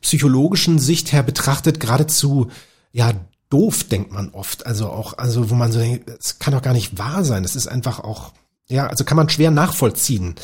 [0.00, 2.50] psychologischen Sicht her betrachtet geradezu,
[2.92, 3.12] ja,
[3.50, 4.66] doof, denkt man oft.
[4.66, 7.44] Also auch, also wo man so denkt, es kann doch gar nicht wahr sein.
[7.44, 8.32] Es ist einfach auch,
[8.68, 10.36] ja, also kann man schwer nachvollziehen.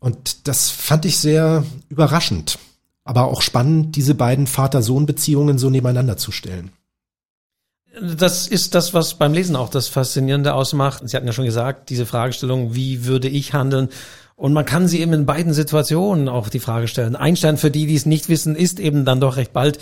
[0.00, 2.58] Und das fand ich sehr überraschend.
[3.04, 6.72] Aber auch spannend, diese beiden Vater-Sohn-Beziehungen so nebeneinander zu stellen.
[8.00, 11.02] Das ist das, was beim Lesen auch das Faszinierende ausmacht.
[11.06, 13.90] Sie hatten ja schon gesagt, diese Fragestellung, wie würde ich handeln?
[14.34, 17.16] Und man kann sie eben in beiden Situationen auch die Frage stellen.
[17.16, 19.78] Einstein, für die, die es nicht wissen, ist eben dann doch recht bald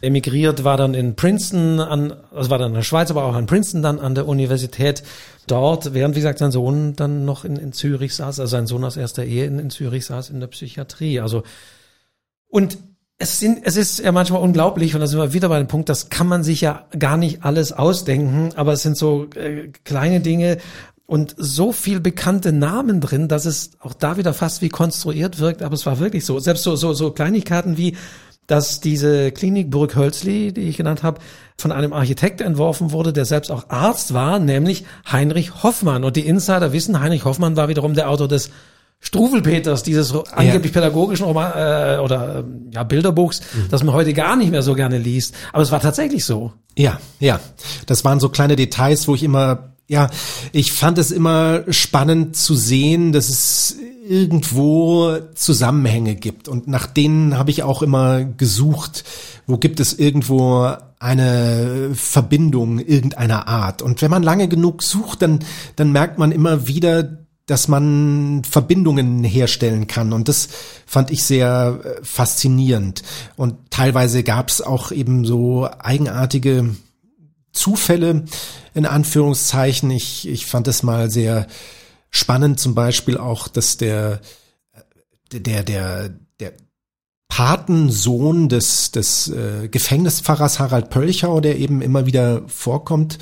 [0.00, 3.46] emigriert, war dann in Princeton an, also war dann in der Schweiz, aber auch in
[3.46, 5.02] Princeton dann an der Universität
[5.46, 8.84] dort, während, wie gesagt, sein Sohn dann noch in, in Zürich saß, also sein Sohn
[8.84, 11.20] aus erster Ehe in, in Zürich saß in der Psychiatrie.
[11.20, 11.42] Also,
[12.48, 12.78] und
[13.22, 15.90] es sind, es ist ja manchmal unglaublich, und da sind wir wieder bei dem Punkt,
[15.90, 20.20] das kann man sich ja gar nicht alles ausdenken, aber es sind so äh, kleine
[20.20, 20.56] Dinge
[21.04, 25.62] und so viel bekannte Namen drin, dass es auch da wieder fast wie konstruiert wirkt,
[25.62, 26.38] aber es war wirklich so.
[26.38, 27.94] Selbst so, so, so Kleinigkeiten wie,
[28.46, 31.20] dass diese Klinik Burg Hölzli, die ich genannt habe,
[31.58, 36.04] von einem Architekt entworfen wurde, der selbst auch Arzt war, nämlich Heinrich Hoffmann.
[36.04, 38.50] Und die Insider wissen, Heinrich Hoffmann war wiederum der Autor des
[39.00, 43.66] Struwelpeters, dieses angeblich pädagogischen Roman, äh, oder äh, ja, Bilderbuchs, mhm.
[43.70, 45.34] das man heute gar nicht mehr so gerne liest.
[45.52, 46.52] Aber es war tatsächlich so.
[46.76, 47.40] Ja, ja.
[47.86, 50.10] Das waren so kleine Details, wo ich immer, ja,
[50.52, 56.48] ich fand es immer spannend zu sehen, dass es irgendwo Zusammenhänge gibt.
[56.48, 59.04] Und nach denen habe ich auch immer gesucht,
[59.46, 63.80] wo gibt es irgendwo eine Verbindung irgendeiner Art.
[63.80, 65.38] Und wenn man lange genug sucht, dann,
[65.76, 67.19] dann merkt man immer wieder,
[67.50, 70.12] dass man Verbindungen herstellen kann.
[70.12, 70.48] Und das
[70.86, 73.02] fand ich sehr äh, faszinierend.
[73.36, 76.76] Und teilweise gab es auch eben so eigenartige
[77.52, 78.24] Zufälle,
[78.72, 79.90] in Anführungszeichen.
[79.90, 81.48] Ich, ich fand es mal sehr
[82.10, 84.20] spannend, zum Beispiel auch, dass der,
[85.32, 86.52] äh, der, der, der
[87.26, 93.18] Patensohn des, des äh, Gefängnispfarrers Harald Pölchau, der eben immer wieder vorkommt,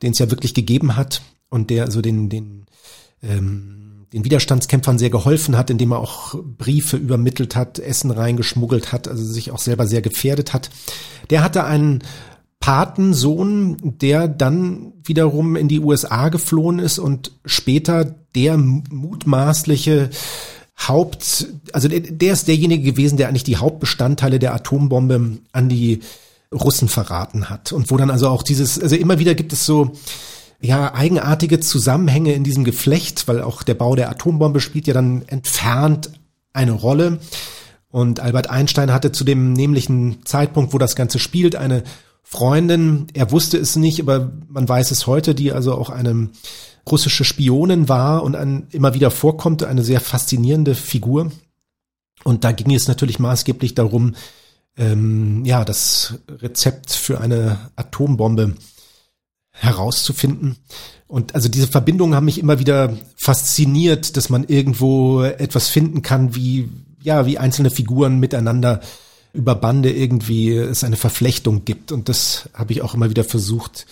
[0.00, 2.63] den es ja wirklich gegeben hat und der so den, den
[3.28, 9.08] ähm, den Widerstandskämpfern sehr geholfen hat, indem er auch Briefe übermittelt hat, Essen reingeschmuggelt hat,
[9.08, 10.70] also sich auch selber sehr gefährdet hat.
[11.30, 12.04] Der hatte einen
[12.60, 20.10] Patensohn, der dann wiederum in die USA geflohen ist und später der mutmaßliche
[20.78, 26.00] Haupt, also der, der ist derjenige gewesen, der eigentlich die Hauptbestandteile der Atombombe an die
[26.52, 27.72] Russen verraten hat.
[27.72, 29.92] Und wo dann also auch dieses, also immer wieder gibt es so
[30.64, 35.22] ja eigenartige Zusammenhänge in diesem Geflecht, weil auch der Bau der Atombombe spielt ja dann
[35.26, 36.10] entfernt
[36.52, 37.18] eine Rolle.
[37.88, 41.84] Und Albert Einstein hatte zu dem nämlichen Zeitpunkt, wo das Ganze spielt, eine
[42.22, 46.30] Freundin, er wusste es nicht, aber man weiß es heute, die also auch eine
[46.90, 51.30] russische Spionin war und ein, immer wieder vorkommt, eine sehr faszinierende Figur.
[52.24, 54.14] Und da ging es natürlich maßgeblich darum,
[54.76, 58.54] ähm, ja, das Rezept für eine Atombombe
[59.54, 60.56] herauszufinden.
[61.06, 66.34] Und also diese Verbindungen haben mich immer wieder fasziniert, dass man irgendwo etwas finden kann,
[66.34, 66.68] wie,
[67.02, 68.80] ja, wie einzelne Figuren miteinander
[69.32, 71.92] über Bande irgendwie es eine Verflechtung gibt.
[71.92, 73.86] Und das habe ich auch immer wieder versucht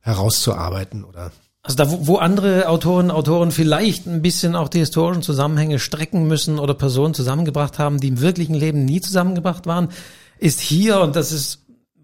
[0.00, 1.30] herauszuarbeiten oder
[1.64, 6.58] also da, wo, andere Autoren, Autoren vielleicht ein bisschen auch die historischen Zusammenhänge strecken müssen
[6.58, 9.90] oder Personen zusammengebracht haben, die im wirklichen Leben nie zusammengebracht waren,
[10.38, 11.61] ist hier, und das ist,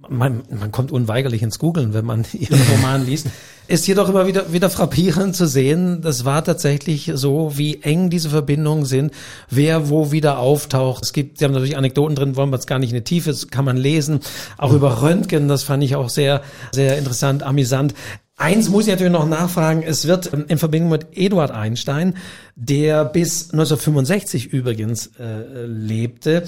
[0.08, 3.28] man, man kommt unweigerlich ins Googeln, wenn man ihren Roman liest,
[3.68, 8.08] ist hier doch immer wieder, wieder frappierend zu sehen, das war tatsächlich so, wie eng
[8.08, 9.12] diese Verbindungen sind,
[9.50, 11.04] wer wo wieder auftaucht.
[11.04, 13.30] Es gibt, sie haben natürlich Anekdoten drin, wollen wir jetzt gar nicht in die Tiefe,
[13.30, 14.20] das kann man lesen.
[14.56, 16.42] Auch über Röntgen, das fand ich auch sehr,
[16.72, 17.94] sehr interessant, amüsant.
[18.38, 19.82] Eins muss ich natürlich noch nachfragen.
[19.82, 22.14] Es wird ähm, in Verbindung mit Eduard Einstein,
[22.54, 26.44] der bis 1965 übrigens äh, lebte.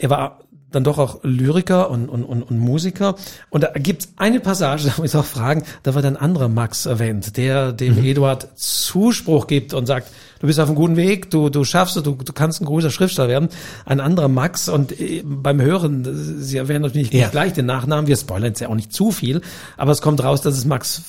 [0.00, 0.40] Er war
[0.74, 3.16] dann doch auch Lyriker und, und, und, und Musiker.
[3.50, 6.86] Und da gibt eine Passage, da muss ich auch fragen, da wird ein anderer Max
[6.86, 8.04] erwähnt, der dem mhm.
[8.04, 10.08] Eduard Zuspruch gibt und sagt,
[10.40, 12.90] du bist auf einem guten Weg, du, du schaffst es, du, du kannst ein großer
[12.90, 13.48] Schriftsteller werden.
[13.86, 17.28] Ein anderer Max und äh, beim Hören, Sie erwähnen natürlich ja.
[17.28, 19.40] gleich den Nachnamen, wir spoilern jetzt ja auch nicht zu viel,
[19.76, 21.02] aber es kommt raus, dass es Max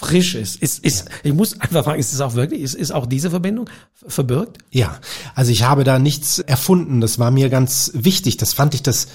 [0.00, 0.56] frisch ist.
[0.56, 1.14] Ist, ist, ja.
[1.24, 3.68] Ich muss einfach fragen, ist es auch wirklich, ist, ist auch diese Verbindung
[4.06, 4.58] verbirgt?
[4.70, 4.98] Ja,
[5.34, 7.00] also ich habe da nichts erfunden.
[7.00, 8.36] Das war mir ganz wichtig.
[8.38, 9.08] Das fand ich das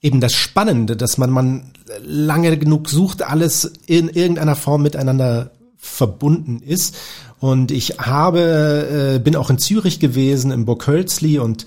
[0.00, 1.72] eben das Spannende, dass man man
[2.02, 6.96] lange genug sucht, alles in irgendeiner Form miteinander verbunden ist.
[7.38, 11.66] Und ich habe, äh, bin auch in Zürich gewesen, im Burg Hölzli und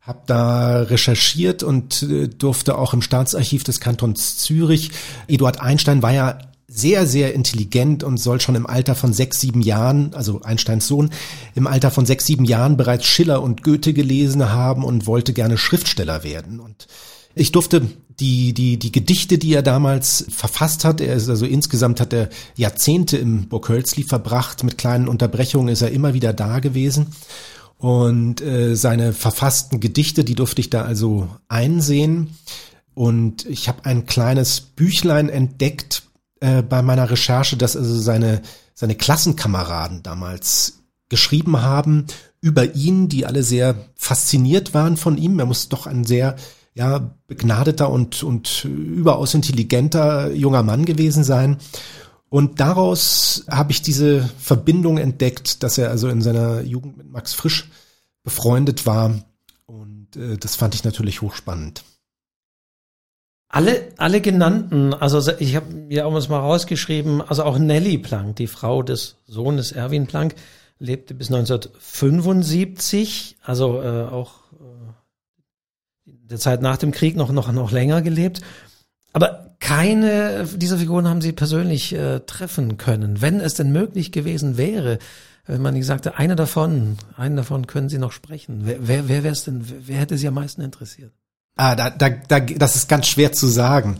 [0.00, 4.90] habe da recherchiert und äh, durfte auch im Staatsarchiv des Kantons Zürich.
[5.28, 6.38] Eduard Einstein war ja
[6.70, 11.10] sehr, sehr intelligent und soll schon im Alter von sechs, sieben Jahren, also Einsteins Sohn,
[11.54, 15.56] im Alter von sechs, sieben Jahren bereits Schiller und Goethe gelesen haben und wollte gerne
[15.56, 16.60] Schriftsteller werden.
[16.60, 16.86] Und
[17.34, 17.88] ich durfte
[18.20, 22.28] die, die, die Gedichte, die er damals verfasst hat, er ist also insgesamt hat er
[22.56, 27.06] Jahrzehnte im Burg Hölzli verbracht, mit kleinen Unterbrechungen ist er immer wieder da gewesen.
[27.78, 32.36] Und äh, seine verfassten Gedichte, die durfte ich da also einsehen.
[32.94, 36.02] Und ich habe ein kleines Büchlein entdeckt,
[36.40, 38.42] äh, bei meiner Recherche, dass also seine,
[38.74, 42.06] seine Klassenkameraden damals geschrieben haben
[42.40, 45.38] über ihn, die alle sehr fasziniert waren von ihm.
[45.38, 46.36] Er muss doch ein sehr
[46.74, 51.58] ja, begnadeter und, und überaus intelligenter junger Mann gewesen sein.
[52.28, 57.34] Und daraus habe ich diese Verbindung entdeckt, dass er also in seiner Jugend mit Max
[57.34, 57.70] Frisch
[58.22, 59.24] befreundet war.
[59.66, 61.82] Und äh, das fand ich natürlich hochspannend.
[63.50, 68.46] Alle, alle genannten, also ich habe mir auch mal rausgeschrieben, also auch Nelly Planck, die
[68.46, 70.34] Frau des Sohnes Erwin Planck,
[70.78, 74.92] lebte bis 1975, also äh, auch äh,
[76.04, 78.42] der Zeit nach dem Krieg noch, noch, noch länger gelebt.
[79.14, 83.22] Aber keine dieser Figuren haben sie persönlich äh, treffen können.
[83.22, 84.98] Wenn es denn möglich gewesen wäre,
[85.46, 88.60] wenn man gesagt hätte, eine davon, einen davon können sie noch sprechen.
[88.64, 91.12] Wer, wer, wer wäre es denn, wer hätte sie am meisten interessiert?
[91.60, 93.98] Ah, da, da, da, das ist ganz schwer zu sagen.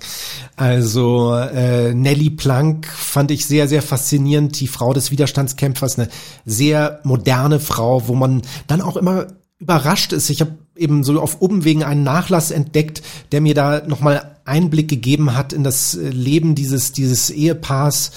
[0.55, 4.61] Also äh, Nelly Planck fand ich sehr, sehr faszinierend.
[4.61, 6.09] Die Frau des Widerstandskämpfers, eine
[6.47, 9.27] sehr moderne Frau, wo man dann auch immer
[9.59, 10.31] überrascht ist.
[10.31, 15.35] Ich habe eben so auf Umwegen einen Nachlass entdeckt, der mir da nochmal Einblick gegeben
[15.35, 18.13] hat in das äh, Leben dieses, dieses Ehepaars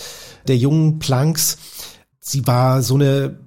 [0.48, 1.58] der jungen Plancks.
[2.20, 3.40] Sie war so eine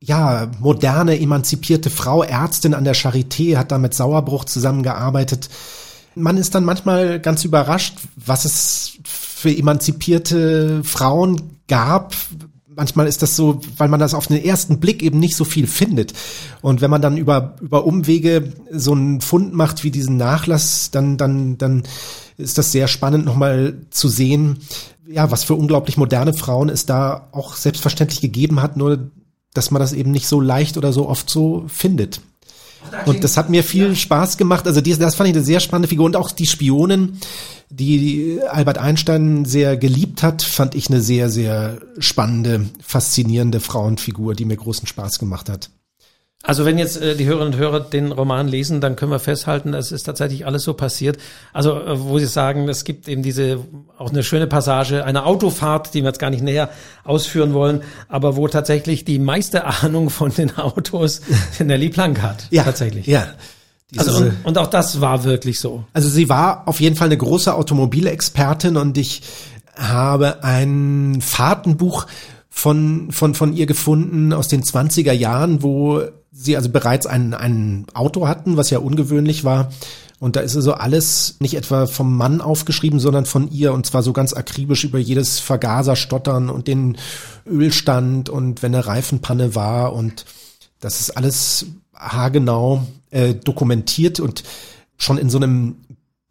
[0.00, 5.48] ja, moderne, emanzipierte Frau, Ärztin an der Charité, hat da mit Sauerbruch zusammengearbeitet.
[6.14, 12.14] Man ist dann manchmal ganz überrascht, was es für emanzipierte Frauen gab.
[12.74, 15.66] Manchmal ist das so, weil man das auf den ersten Blick eben nicht so viel
[15.66, 16.12] findet.
[16.60, 21.16] Und wenn man dann über, über Umwege so einen Fund macht wie diesen Nachlass, dann,
[21.16, 21.84] dann, dann
[22.36, 24.58] ist das sehr spannend nochmal zu sehen,
[25.08, 29.10] ja, was für unglaublich moderne Frauen es da auch selbstverständlich gegeben hat, nur
[29.56, 32.20] dass man das eben nicht so leicht oder so oft so findet.
[33.04, 33.94] Und das hat mir viel ja.
[33.94, 34.66] Spaß gemacht.
[34.66, 36.06] Also das fand ich eine sehr spannende Figur.
[36.06, 37.18] Und auch die Spionin,
[37.68, 44.44] die Albert Einstein sehr geliebt hat, fand ich eine sehr, sehr spannende, faszinierende Frauenfigur, die
[44.44, 45.70] mir großen Spaß gemacht hat.
[46.42, 49.74] Also wenn jetzt äh, die Hörerinnen und Hörer den Roman lesen, dann können wir festhalten,
[49.74, 51.18] es ist tatsächlich alles so passiert.
[51.52, 53.58] Also äh, wo Sie sagen, es gibt eben diese
[53.98, 56.70] auch eine schöne Passage, eine Autofahrt, die wir jetzt gar nicht näher
[57.04, 61.20] ausführen wollen, aber wo tatsächlich die meiste Ahnung von den Autos
[61.58, 62.46] in der Lieblank hat.
[62.50, 63.06] Ja, tatsächlich.
[63.06, 63.26] Ja.
[63.96, 65.84] Also und, und auch das war wirklich so.
[65.92, 69.22] Also sie war auf jeden Fall eine große Automobilexpertin und ich
[69.76, 72.06] habe ein Fahrtenbuch
[72.48, 76.02] von, von, von ihr gefunden aus den 20er Jahren, wo
[76.36, 79.70] sie also bereits ein, ein Auto hatten, was ja ungewöhnlich war.
[80.18, 83.72] Und da ist also alles nicht etwa vom Mann aufgeschrieben, sondern von ihr.
[83.72, 86.96] Und zwar so ganz akribisch über jedes Vergaser stottern und den
[87.46, 89.92] Ölstand und wenn eine Reifenpanne war.
[89.92, 90.24] Und
[90.80, 94.42] das ist alles haargenau äh, dokumentiert und
[94.96, 95.76] schon in so einem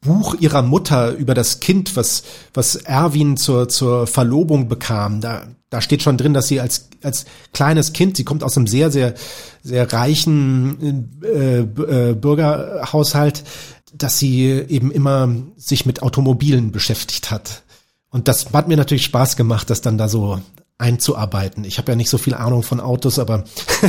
[0.02, 5.82] Buch ihrer Mutter über das Kind, was, was Erwin zur, zur Verlobung bekam, da, da
[5.82, 9.14] steht schon drin, dass sie als, als kleines Kind, sie kommt aus einem sehr, sehr,
[9.62, 13.44] sehr reichen äh, äh, Bürgerhaushalt,
[13.94, 17.64] dass sie eben immer sich mit Automobilen beschäftigt hat.
[18.10, 20.40] Und das hat mir natürlich Spaß gemacht, das dann da so
[20.78, 21.66] einzuarbeiten.
[21.66, 23.44] Ich habe ja nicht so viel Ahnung von Autos, aber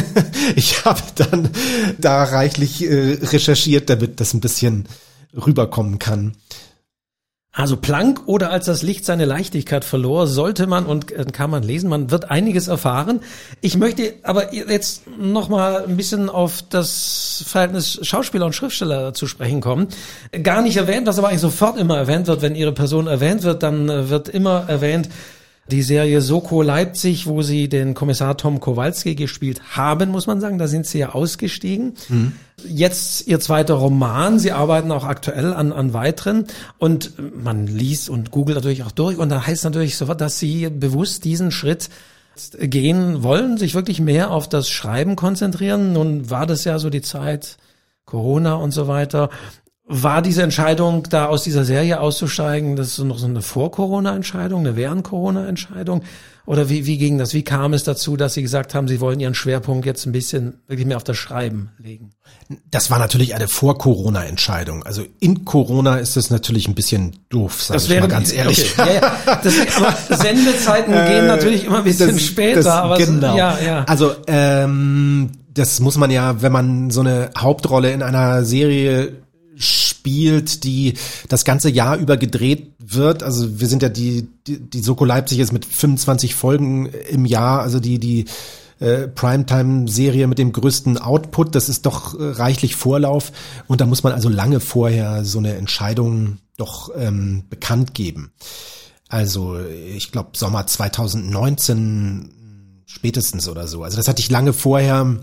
[0.57, 1.51] ich habe dann
[1.99, 4.89] da reichlich äh, recherchiert, damit das ein bisschen
[5.35, 6.37] rüberkommen kann.
[7.57, 11.63] Also Planck oder als das Licht seine Leichtigkeit verlor, sollte man und äh, kann man
[11.63, 13.21] lesen, man wird einiges erfahren.
[13.63, 19.27] Ich möchte aber jetzt noch mal ein bisschen auf das Verhältnis Schauspieler und Schriftsteller zu
[19.27, 19.89] sprechen kommen.
[20.43, 23.63] Gar nicht erwähnt, was aber eigentlich sofort immer erwähnt wird, wenn ihre Person erwähnt wird,
[23.63, 25.09] dann äh, wird immer erwähnt,
[25.71, 30.59] die Serie Soko Leipzig, wo sie den Kommissar Tom Kowalski gespielt haben, muss man sagen.
[30.59, 31.95] Da sind sie ja ausgestiegen.
[32.09, 32.33] Mhm.
[32.65, 34.39] Jetzt ihr zweiter Roman.
[34.39, 36.47] Sie arbeiten auch aktuell an, an weiteren.
[36.79, 39.19] Und man liest und googelt natürlich auch durch.
[39.19, 41.89] Und da heißt natürlich sofort, dass sie bewusst diesen Schritt
[42.59, 45.93] gehen wollen, sich wirklich mehr auf das Schreiben konzentrieren.
[45.93, 47.57] Nun war das ja so die Zeit
[48.05, 49.31] Corona und so weiter.
[49.89, 54.75] War diese Entscheidung, da aus dieser Serie auszusteigen, das ist noch so eine Vor-Corona-Entscheidung, eine
[54.75, 56.03] Während-Corona-Entscheidung?
[56.45, 57.35] Oder wie, wie ging das?
[57.35, 60.61] Wie kam es dazu, dass Sie gesagt haben, Sie wollen Ihren Schwerpunkt jetzt ein bisschen
[60.67, 62.11] wirklich mehr auf das Schreiben legen?
[62.71, 64.85] Das war natürlich eine Vor-Corona-Entscheidung.
[64.85, 68.33] Also in Corona ist es natürlich ein bisschen doof, sag das ich wäre, mal ganz
[68.33, 68.75] ehrlich.
[68.79, 68.95] Okay.
[68.95, 69.41] Ja, ja.
[69.43, 72.63] Das, aber Sendezeiten gehen äh, natürlich immer ein bisschen das, später.
[72.63, 73.37] Das, aber genau.
[73.37, 73.85] ja, ja.
[73.85, 79.13] Also ähm, das muss man ja, wenn man so eine Hauptrolle in einer Serie
[79.57, 80.95] spielt, die
[81.29, 83.23] das ganze Jahr über gedreht wird.
[83.23, 87.63] Also wir sind ja die, die, die Soko Leipzig ist mit 25 Folgen im Jahr,
[87.63, 88.27] also die, die
[88.79, 91.55] äh, Primetime-Serie mit dem größten Output.
[91.55, 93.33] Das ist doch äh, reichlich Vorlauf.
[93.67, 98.33] Und da muss man also lange vorher so eine Entscheidung doch ähm, bekannt geben.
[99.09, 102.33] Also ich glaube Sommer 2019
[102.87, 103.83] spätestens oder so.
[103.83, 105.21] Also das hatte ich lange vorher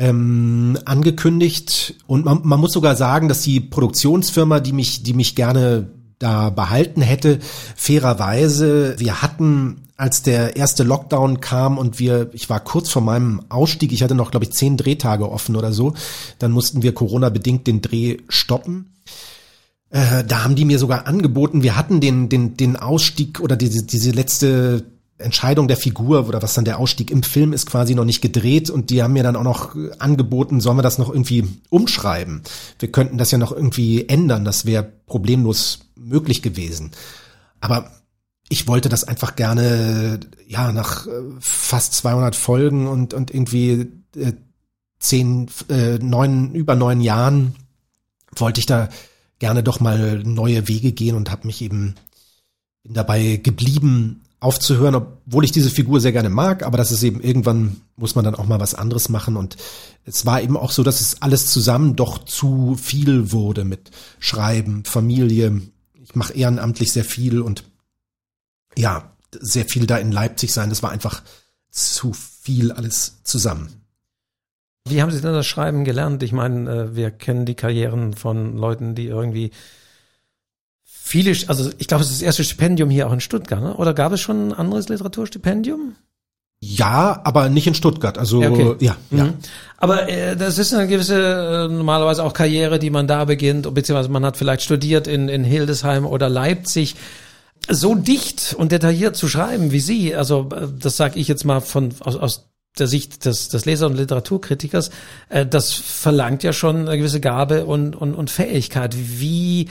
[0.00, 5.36] ähm, angekündigt und man, man muss sogar sagen, dass die Produktionsfirma, die mich, die mich
[5.36, 7.38] gerne da behalten hätte,
[7.76, 13.42] fairerweise, wir hatten als der erste Lockdown kam und wir, ich war kurz vor meinem
[13.50, 15.92] Ausstieg, ich hatte noch, glaube ich, zehn Drehtage offen oder so,
[16.38, 18.94] dann mussten wir Corona-bedingt den Dreh stoppen.
[19.90, 23.84] Äh, da haben die mir sogar angeboten, wir hatten den, den, den Ausstieg oder diese,
[23.84, 24.86] diese letzte
[25.20, 28.70] Entscheidung der Figur oder was dann der Ausstieg im Film ist quasi noch nicht gedreht
[28.70, 32.42] und die haben mir dann auch noch angeboten, sollen wir das noch irgendwie umschreiben?
[32.78, 36.92] Wir könnten das ja noch irgendwie ändern, das wäre problemlos möglich gewesen.
[37.60, 37.90] Aber
[38.48, 44.32] ich wollte das einfach gerne, ja, nach äh, fast 200 Folgen und, und irgendwie äh,
[44.98, 47.54] zehn, äh, neun, über neun Jahren
[48.36, 48.88] wollte ich da
[49.38, 51.94] gerne doch mal neue Wege gehen und habe mich eben
[52.84, 57.82] dabei geblieben, aufzuhören, obwohl ich diese Figur sehr gerne mag, aber das ist eben irgendwann
[57.96, 59.56] muss man dann auch mal was anderes machen und
[60.06, 64.84] es war eben auch so, dass es alles zusammen doch zu viel wurde mit Schreiben,
[64.84, 65.60] Familie.
[66.02, 67.64] Ich mache ehrenamtlich sehr viel und
[68.76, 71.22] ja, sehr viel da in Leipzig sein, das war einfach
[71.70, 73.80] zu viel alles zusammen.
[74.88, 76.22] Wie haben Sie denn das Schreiben gelernt?
[76.22, 79.50] Ich meine, äh, wir kennen die Karrieren von Leuten, die irgendwie
[81.10, 83.74] viele, also ich glaube, es ist das erste Stipendium hier auch in Stuttgart, ne?
[83.74, 85.96] oder gab es schon ein anderes Literaturstipendium?
[86.62, 88.18] Ja, aber nicht in Stuttgart.
[88.18, 88.76] Also ja, okay.
[88.80, 89.18] ja, mhm.
[89.18, 89.34] ja.
[89.78, 94.10] Aber äh, das ist eine gewisse äh, normalerweise auch Karriere, die man da beginnt, beziehungsweise
[94.10, 96.96] man hat vielleicht studiert in, in Hildesheim oder Leipzig.
[97.68, 101.60] So dicht und detailliert zu schreiben wie Sie, also äh, das sage ich jetzt mal
[101.60, 104.90] von aus, aus der Sicht des, des Leser- und Literaturkritikers,
[105.30, 108.94] äh, das verlangt ja schon eine gewisse Gabe und, und, und Fähigkeit.
[108.96, 109.68] Wie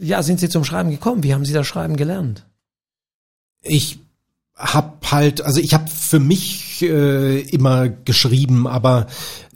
[0.00, 1.22] ja, sind Sie zum Schreiben gekommen?
[1.22, 2.46] Wie haben Sie das Schreiben gelernt?
[3.62, 3.98] Ich
[4.56, 9.06] hab halt, also ich habe für mich äh, immer geschrieben, aber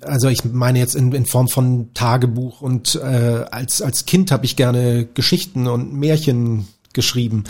[0.00, 4.44] also ich meine jetzt in, in Form von Tagebuch und äh, als als Kind habe
[4.46, 7.44] ich gerne Geschichten und Märchen geschrieben.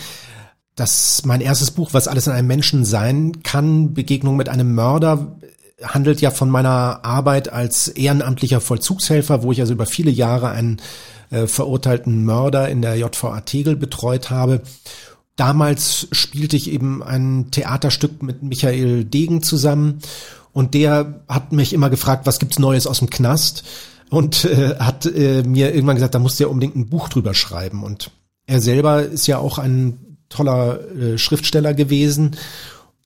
[0.75, 5.37] Das mein erstes Buch, was alles in einem Menschen sein kann, Begegnung mit einem Mörder,
[5.83, 10.81] handelt ja von meiner Arbeit als ehrenamtlicher Vollzugshelfer, wo ich also über viele Jahre einen
[11.35, 14.63] äh, verurteilten Mörder in der JVA Tegel betreut habe.
[15.37, 20.01] Damals spielte ich eben ein Theaterstück mit Michael Degen zusammen
[20.53, 23.65] und der hat mich immer gefragt, was gibt's Neues aus dem Knast?
[24.11, 27.35] Und äh, hat äh, mir irgendwann gesagt, da musst du ja unbedingt ein Buch drüber
[27.35, 27.83] schreiben.
[27.83, 28.13] Und
[28.47, 32.37] er selber ist ja auch ein toller äh, Schriftsteller gewesen.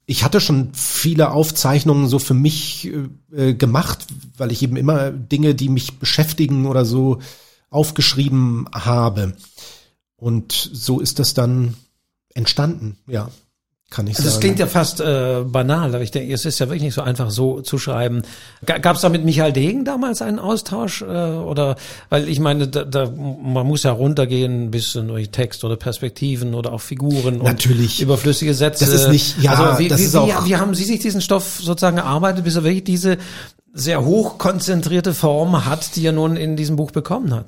[0.05, 2.91] Ich hatte schon viele Aufzeichnungen so für mich
[3.35, 4.07] äh, gemacht,
[4.37, 7.21] weil ich eben immer Dinge, die mich beschäftigen oder so
[7.71, 9.37] aufgeschrieben habe.
[10.17, 11.75] Und so ist das dann
[12.35, 13.31] entstanden, ja
[13.91, 14.35] kann ich also sagen.
[14.35, 17.01] Das klingt ja fast äh, banal, aber ich denke, es ist ja wirklich nicht so
[17.01, 18.23] einfach so zu schreiben.
[18.67, 21.01] Gab es da mit Michael Degen damals einen Austausch?
[21.01, 21.77] Äh, oder
[22.11, 26.55] weil ich meine, da, da, man muss ja runtergehen bis in durch Text oder Perspektiven
[26.55, 27.99] oder auch Figuren Natürlich.
[27.99, 28.85] und überflüssige Sätze.
[28.85, 31.01] Das ist nicht, ja, also wie, das wie, ist auch, wie, wie haben Sie sich
[31.01, 33.17] diesen Stoff sozusagen erarbeitet, bis er wirklich diese
[33.73, 37.47] sehr hochkonzentrierte Form hat, die er nun in diesem Buch bekommen hat?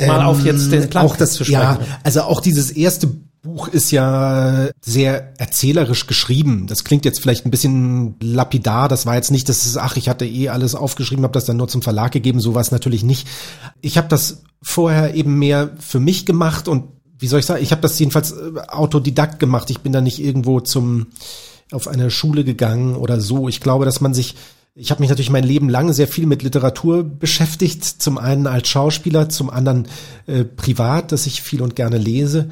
[0.00, 1.60] Mal ähm, auf jetzt den Plan auch das, zu sprechen.
[1.60, 3.08] Ja, also auch dieses erste
[3.46, 6.66] Buch ist ja sehr erzählerisch geschrieben.
[6.66, 8.88] Das klingt jetzt vielleicht ein bisschen lapidar.
[8.88, 11.56] Das war jetzt nicht, dass es, ach, ich hatte eh alles aufgeschrieben, habe das dann
[11.56, 12.40] nur zum Verlag gegeben.
[12.40, 13.28] So war es natürlich nicht.
[13.80, 16.84] Ich habe das vorher eben mehr für mich gemacht und
[17.18, 19.70] wie soll ich sagen, ich habe das jedenfalls äh, autodidakt gemacht.
[19.70, 21.06] Ich bin da nicht irgendwo zum
[21.72, 23.48] auf eine Schule gegangen oder so.
[23.48, 24.36] Ich glaube, dass man sich
[24.78, 27.82] ich habe mich natürlich mein Leben lang sehr viel mit Literatur beschäftigt.
[27.82, 29.88] Zum einen als Schauspieler, zum anderen
[30.26, 32.50] äh, privat, dass ich viel und gerne lese.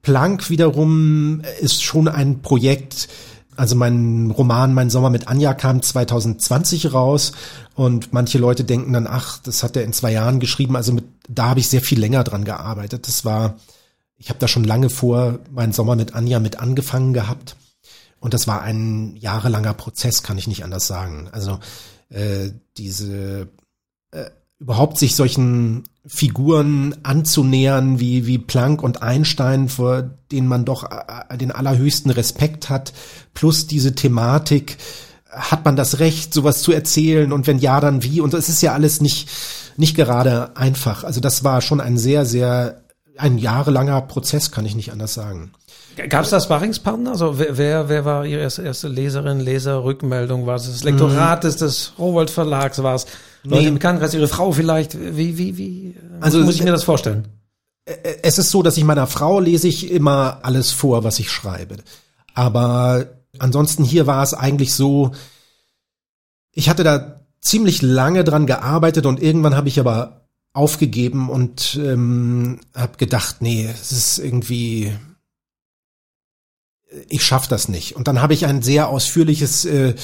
[0.00, 3.08] Planck wiederum ist schon ein Projekt,
[3.54, 7.32] also mein Roman Mein Sommer mit Anja kam 2020 raus
[7.74, 10.74] und manche Leute denken dann, ach, das hat er in zwei Jahren geschrieben.
[10.74, 13.06] Also mit, da habe ich sehr viel länger dran gearbeitet.
[13.08, 13.56] Das war,
[14.16, 17.56] ich habe da schon lange vor Mein Sommer mit Anja mit angefangen gehabt.
[18.20, 21.28] Und das war ein jahrelanger Prozess, kann ich nicht anders sagen.
[21.32, 21.58] Also
[22.10, 23.48] äh, diese
[24.10, 30.02] äh, überhaupt sich solchen Figuren anzunähern wie, wie Planck und Einstein, vor
[30.32, 32.92] denen man doch äh, den allerhöchsten Respekt hat,
[33.34, 34.78] plus diese Thematik,
[35.30, 38.20] hat man das Recht, sowas zu erzählen und wenn ja, dann wie?
[38.20, 39.28] Und es ist ja alles nicht,
[39.76, 41.04] nicht gerade einfach.
[41.04, 42.80] Also das war schon ein sehr, sehr,
[43.18, 45.52] ein jahrelanger Prozess, kann ich nicht anders sagen.
[46.08, 47.10] Gab es da Sparringspartner?
[47.10, 50.46] Also wer, wer, wer war Ihre erste, Leserin, Leser, Rückmeldung?
[50.46, 52.82] War es das Lektorat des, des Rowold Verlags?
[52.82, 53.06] War es
[53.42, 53.68] Leute nee.
[53.68, 54.96] im Bekanntenkreis, Ihre Frau vielleicht?
[54.98, 57.26] Wie, wie, wie also, muss ich mir das vorstellen?
[58.22, 61.76] Es ist so, dass ich meiner Frau lese ich immer alles vor, was ich schreibe.
[62.34, 63.06] Aber
[63.38, 65.12] ansonsten hier war es eigentlich so,
[66.52, 70.17] ich hatte da ziemlich lange dran gearbeitet und irgendwann habe ich aber
[70.58, 74.92] aufgegeben und ähm, habe gedacht, nee, es ist irgendwie
[77.08, 77.96] ich schaff das nicht.
[77.96, 79.94] Und dann habe ich ein sehr ausführliches äh,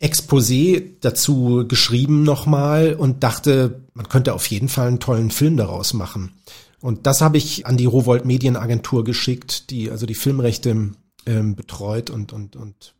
[0.00, 5.92] Exposé dazu geschrieben nochmal und dachte, man könnte auf jeden Fall einen tollen Film daraus
[5.92, 6.32] machen.
[6.80, 10.92] Und das habe ich an die Rowold Medienagentur geschickt, die also die Filmrechte
[11.26, 12.94] ähm, betreut und, und, und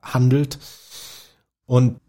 [0.00, 0.58] handelt.
[1.66, 2.00] Und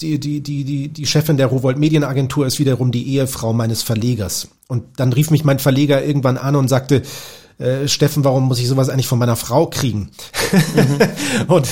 [0.00, 4.48] die, die, die, die, die Chefin der Rowold Medienagentur ist wiederum die Ehefrau meines Verlegers.
[4.68, 7.02] Und dann rief mich mein Verleger irgendwann an und sagte,
[7.58, 10.10] äh, Steffen, warum muss ich sowas eigentlich von meiner Frau kriegen?
[10.52, 11.48] Mhm.
[11.48, 11.68] und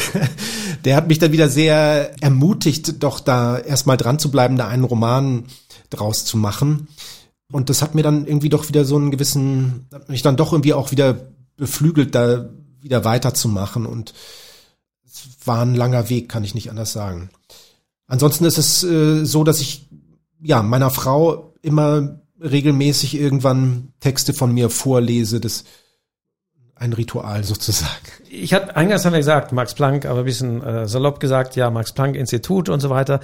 [0.84, 4.84] der hat mich dann wieder sehr ermutigt, doch da erstmal dran zu bleiben, da einen
[4.84, 5.44] Roman
[5.90, 6.88] draus zu machen.
[7.52, 10.52] Und das hat mir dann irgendwie doch wieder so einen gewissen, hat mich dann doch
[10.52, 11.16] irgendwie auch wieder
[11.56, 12.48] beflügelt, da
[12.80, 13.86] wieder weiterzumachen.
[13.86, 14.14] Und
[15.04, 17.30] es war ein langer Weg, kann ich nicht anders sagen.
[18.06, 19.88] Ansonsten ist es äh, so, dass ich
[20.42, 25.40] ja meiner Frau immer regelmäßig irgendwann Texte von mir vorlese.
[25.40, 25.64] Das
[26.78, 27.90] ein Ritual sozusagen.
[28.28, 31.70] Ich hatte eingangs haben wir gesagt, Max Planck, aber ein bisschen äh, salopp gesagt, ja,
[31.70, 33.20] Max Planck Institut und so weiter.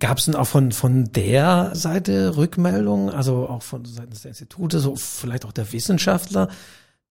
[0.00, 4.80] Gab es denn auch von von der Seite Rückmeldungen, also auch von seitens der Institute,
[4.80, 6.48] so vielleicht auch der Wissenschaftler,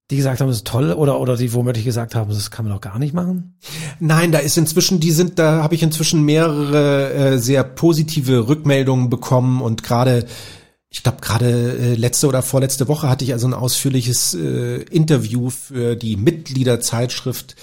[0.10, 2.74] die gesagt haben, das ist toll, oder oder die womöglich gesagt haben, das kann man
[2.74, 3.55] doch gar nicht machen?
[3.99, 9.10] Nein, da ist inzwischen, die sind, da habe ich inzwischen mehrere äh, sehr positive Rückmeldungen
[9.10, 10.26] bekommen und gerade
[10.91, 15.51] ich glaube, gerade äh, letzte oder vorletzte Woche hatte ich also ein ausführliches äh, Interview
[15.51, 17.55] für die Mitgliederzeitschrift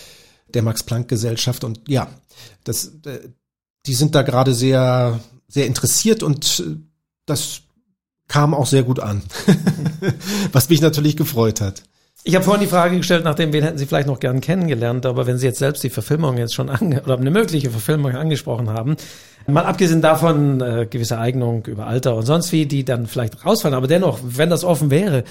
[0.55, 2.09] der Max-Planck-Gesellschaft und ja,
[2.63, 3.29] das, äh,
[3.87, 5.19] die sind da gerade sehr,
[5.49, 6.77] sehr interessiert und äh,
[7.27, 7.63] das
[8.29, 9.23] kam auch sehr gut an,
[10.53, 11.83] was mich natürlich gefreut hat.
[12.29, 15.29] Ich habe vorhin die Frage gestellt, nachdem wen hätten Sie vielleicht noch gern kennengelernt, aber
[15.29, 18.97] wenn Sie jetzt selbst die Verfilmung jetzt schon ange oder eine mögliche Verfilmung angesprochen haben,
[19.47, 23.77] mal abgesehen davon äh, gewisse Eignung über Alter und sonst wie, die dann vielleicht rausfallen,
[23.77, 25.23] aber dennoch, wenn das offen wäre,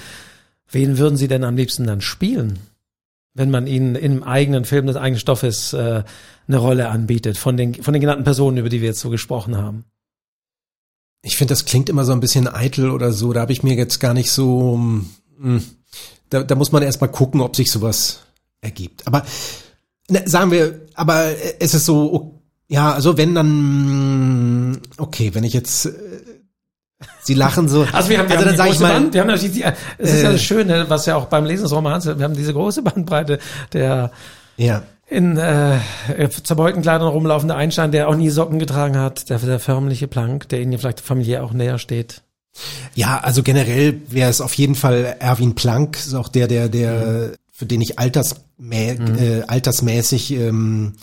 [0.70, 2.60] wen würden Sie denn am liebsten dann spielen?
[3.34, 6.02] Wenn man Ihnen im eigenen Film des eigenen Stoffes äh,
[6.48, 9.58] eine Rolle anbietet, von den, von den genannten Personen, über die wir jetzt so gesprochen
[9.58, 9.84] haben.
[11.20, 13.34] Ich finde, das klingt immer so ein bisschen eitel oder so.
[13.34, 14.78] Da habe ich mir jetzt gar nicht so.
[14.78, 15.04] Mh,
[15.42, 15.62] hm,
[16.30, 18.20] da, da muss man erst mal gucken, ob sich sowas
[18.60, 19.06] ergibt.
[19.06, 19.24] Aber
[20.08, 21.26] ne, sagen wir, aber
[21.60, 25.92] es ist so, ja, also wenn dann, okay, wenn ich jetzt, äh,
[27.20, 27.86] Sie lachen so.
[27.92, 29.64] Also wir haben, wir also haben dann sage ich mal, Band, wir haben natürlich die,
[29.98, 32.54] es ist ja das Schöne, was ja auch beim Lesen des Romans, wir haben diese
[32.54, 33.38] große Bandbreite
[33.72, 34.12] der
[34.56, 34.82] ja.
[35.06, 35.78] in äh,
[36.42, 40.60] zerbeulten Kleidern rumlaufende Einstein, der auch nie Socken getragen hat, der, der förmliche Plank, der
[40.60, 42.22] Ihnen vielleicht familiär auch näher steht.
[42.94, 47.32] Ja, also generell wäre es auf jeden Fall Erwin Planck, ist auch der, der, der,
[47.52, 49.18] für den ich altersmä Mhm.
[49.18, 50.94] äh, altersmäßig ähm,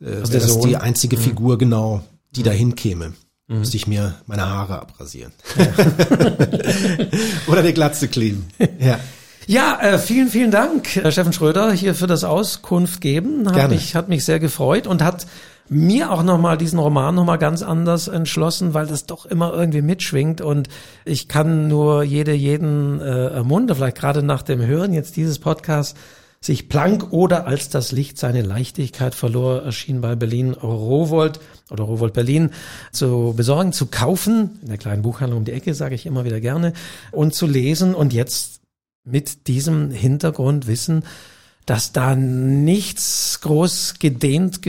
[0.00, 1.20] äh, Also wär der das die einzige Mhm.
[1.20, 2.02] Figur genau,
[2.34, 3.12] die dahin käme.
[3.50, 5.32] Müsste ich mir meine Haare abrasieren.
[7.46, 8.46] Oder die Glatze kleben.
[8.78, 9.00] Ja.
[9.46, 13.46] Ja, äh, vielen, vielen Dank, äh, Steffen Schröder, hier für das Auskunft geben.
[13.46, 13.74] Hat Gerne.
[13.74, 15.26] mich, hat mich sehr gefreut und hat
[15.70, 20.40] mir auch nochmal diesen Roman nochmal ganz anders entschlossen, weil das doch immer irgendwie mitschwingt
[20.40, 20.68] und
[21.04, 25.94] ich kann nur jede, jeden äh, ermuntern, vielleicht gerade nach dem Hören jetzt dieses Podcasts,
[26.40, 31.40] sich Planck oder als das Licht seine Leichtigkeit verlor, erschien bei Berlin Rowold
[31.70, 32.50] oder Rowold Berlin
[32.92, 36.40] zu besorgen, zu kaufen, in der kleinen Buchhandlung um die Ecke, sage ich immer wieder
[36.40, 36.74] gerne,
[37.10, 38.60] und zu lesen und jetzt
[39.04, 41.02] mit diesem Hintergrundwissen,
[41.66, 44.60] dass da nichts groß gedehnt,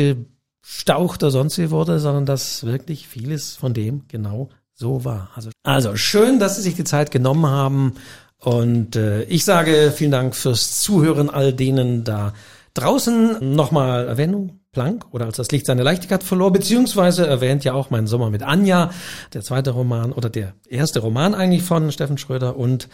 [0.90, 5.30] gestaucht oder sonst wie wurde, sondern dass wirklich vieles von dem genau so war.
[5.36, 7.94] Also, also schön, dass Sie sich die Zeit genommen haben.
[8.38, 12.34] Und äh, ich sage vielen Dank fürs Zuhören all denen da
[12.74, 13.54] draußen.
[13.56, 18.08] Nochmal Erwähnung, Planck oder als das Licht seine Leichtigkeit verlor, beziehungsweise erwähnt ja auch mein
[18.08, 18.92] Sommer mit Anja,
[19.34, 22.88] der zweite Roman oder der erste Roman eigentlich von Steffen Schröder und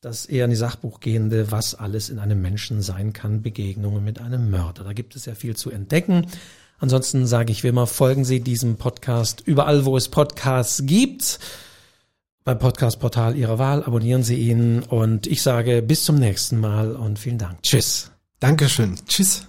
[0.00, 4.20] das eher in die Sachbuch gehende, was alles in einem Menschen sein kann, Begegnungen mit
[4.20, 4.84] einem Mörder.
[4.84, 6.26] Da gibt es ja viel zu entdecken.
[6.78, 11.38] Ansonsten sage ich wie immer, folgen Sie diesem Podcast überall, wo es Podcasts gibt.
[12.44, 17.18] Beim Podcast-Portal Ihrer Wahl abonnieren Sie ihn und ich sage bis zum nächsten Mal und
[17.18, 17.62] vielen Dank.
[17.62, 18.10] Tschüss.
[18.38, 18.96] Dankeschön.
[19.06, 19.48] Tschüss.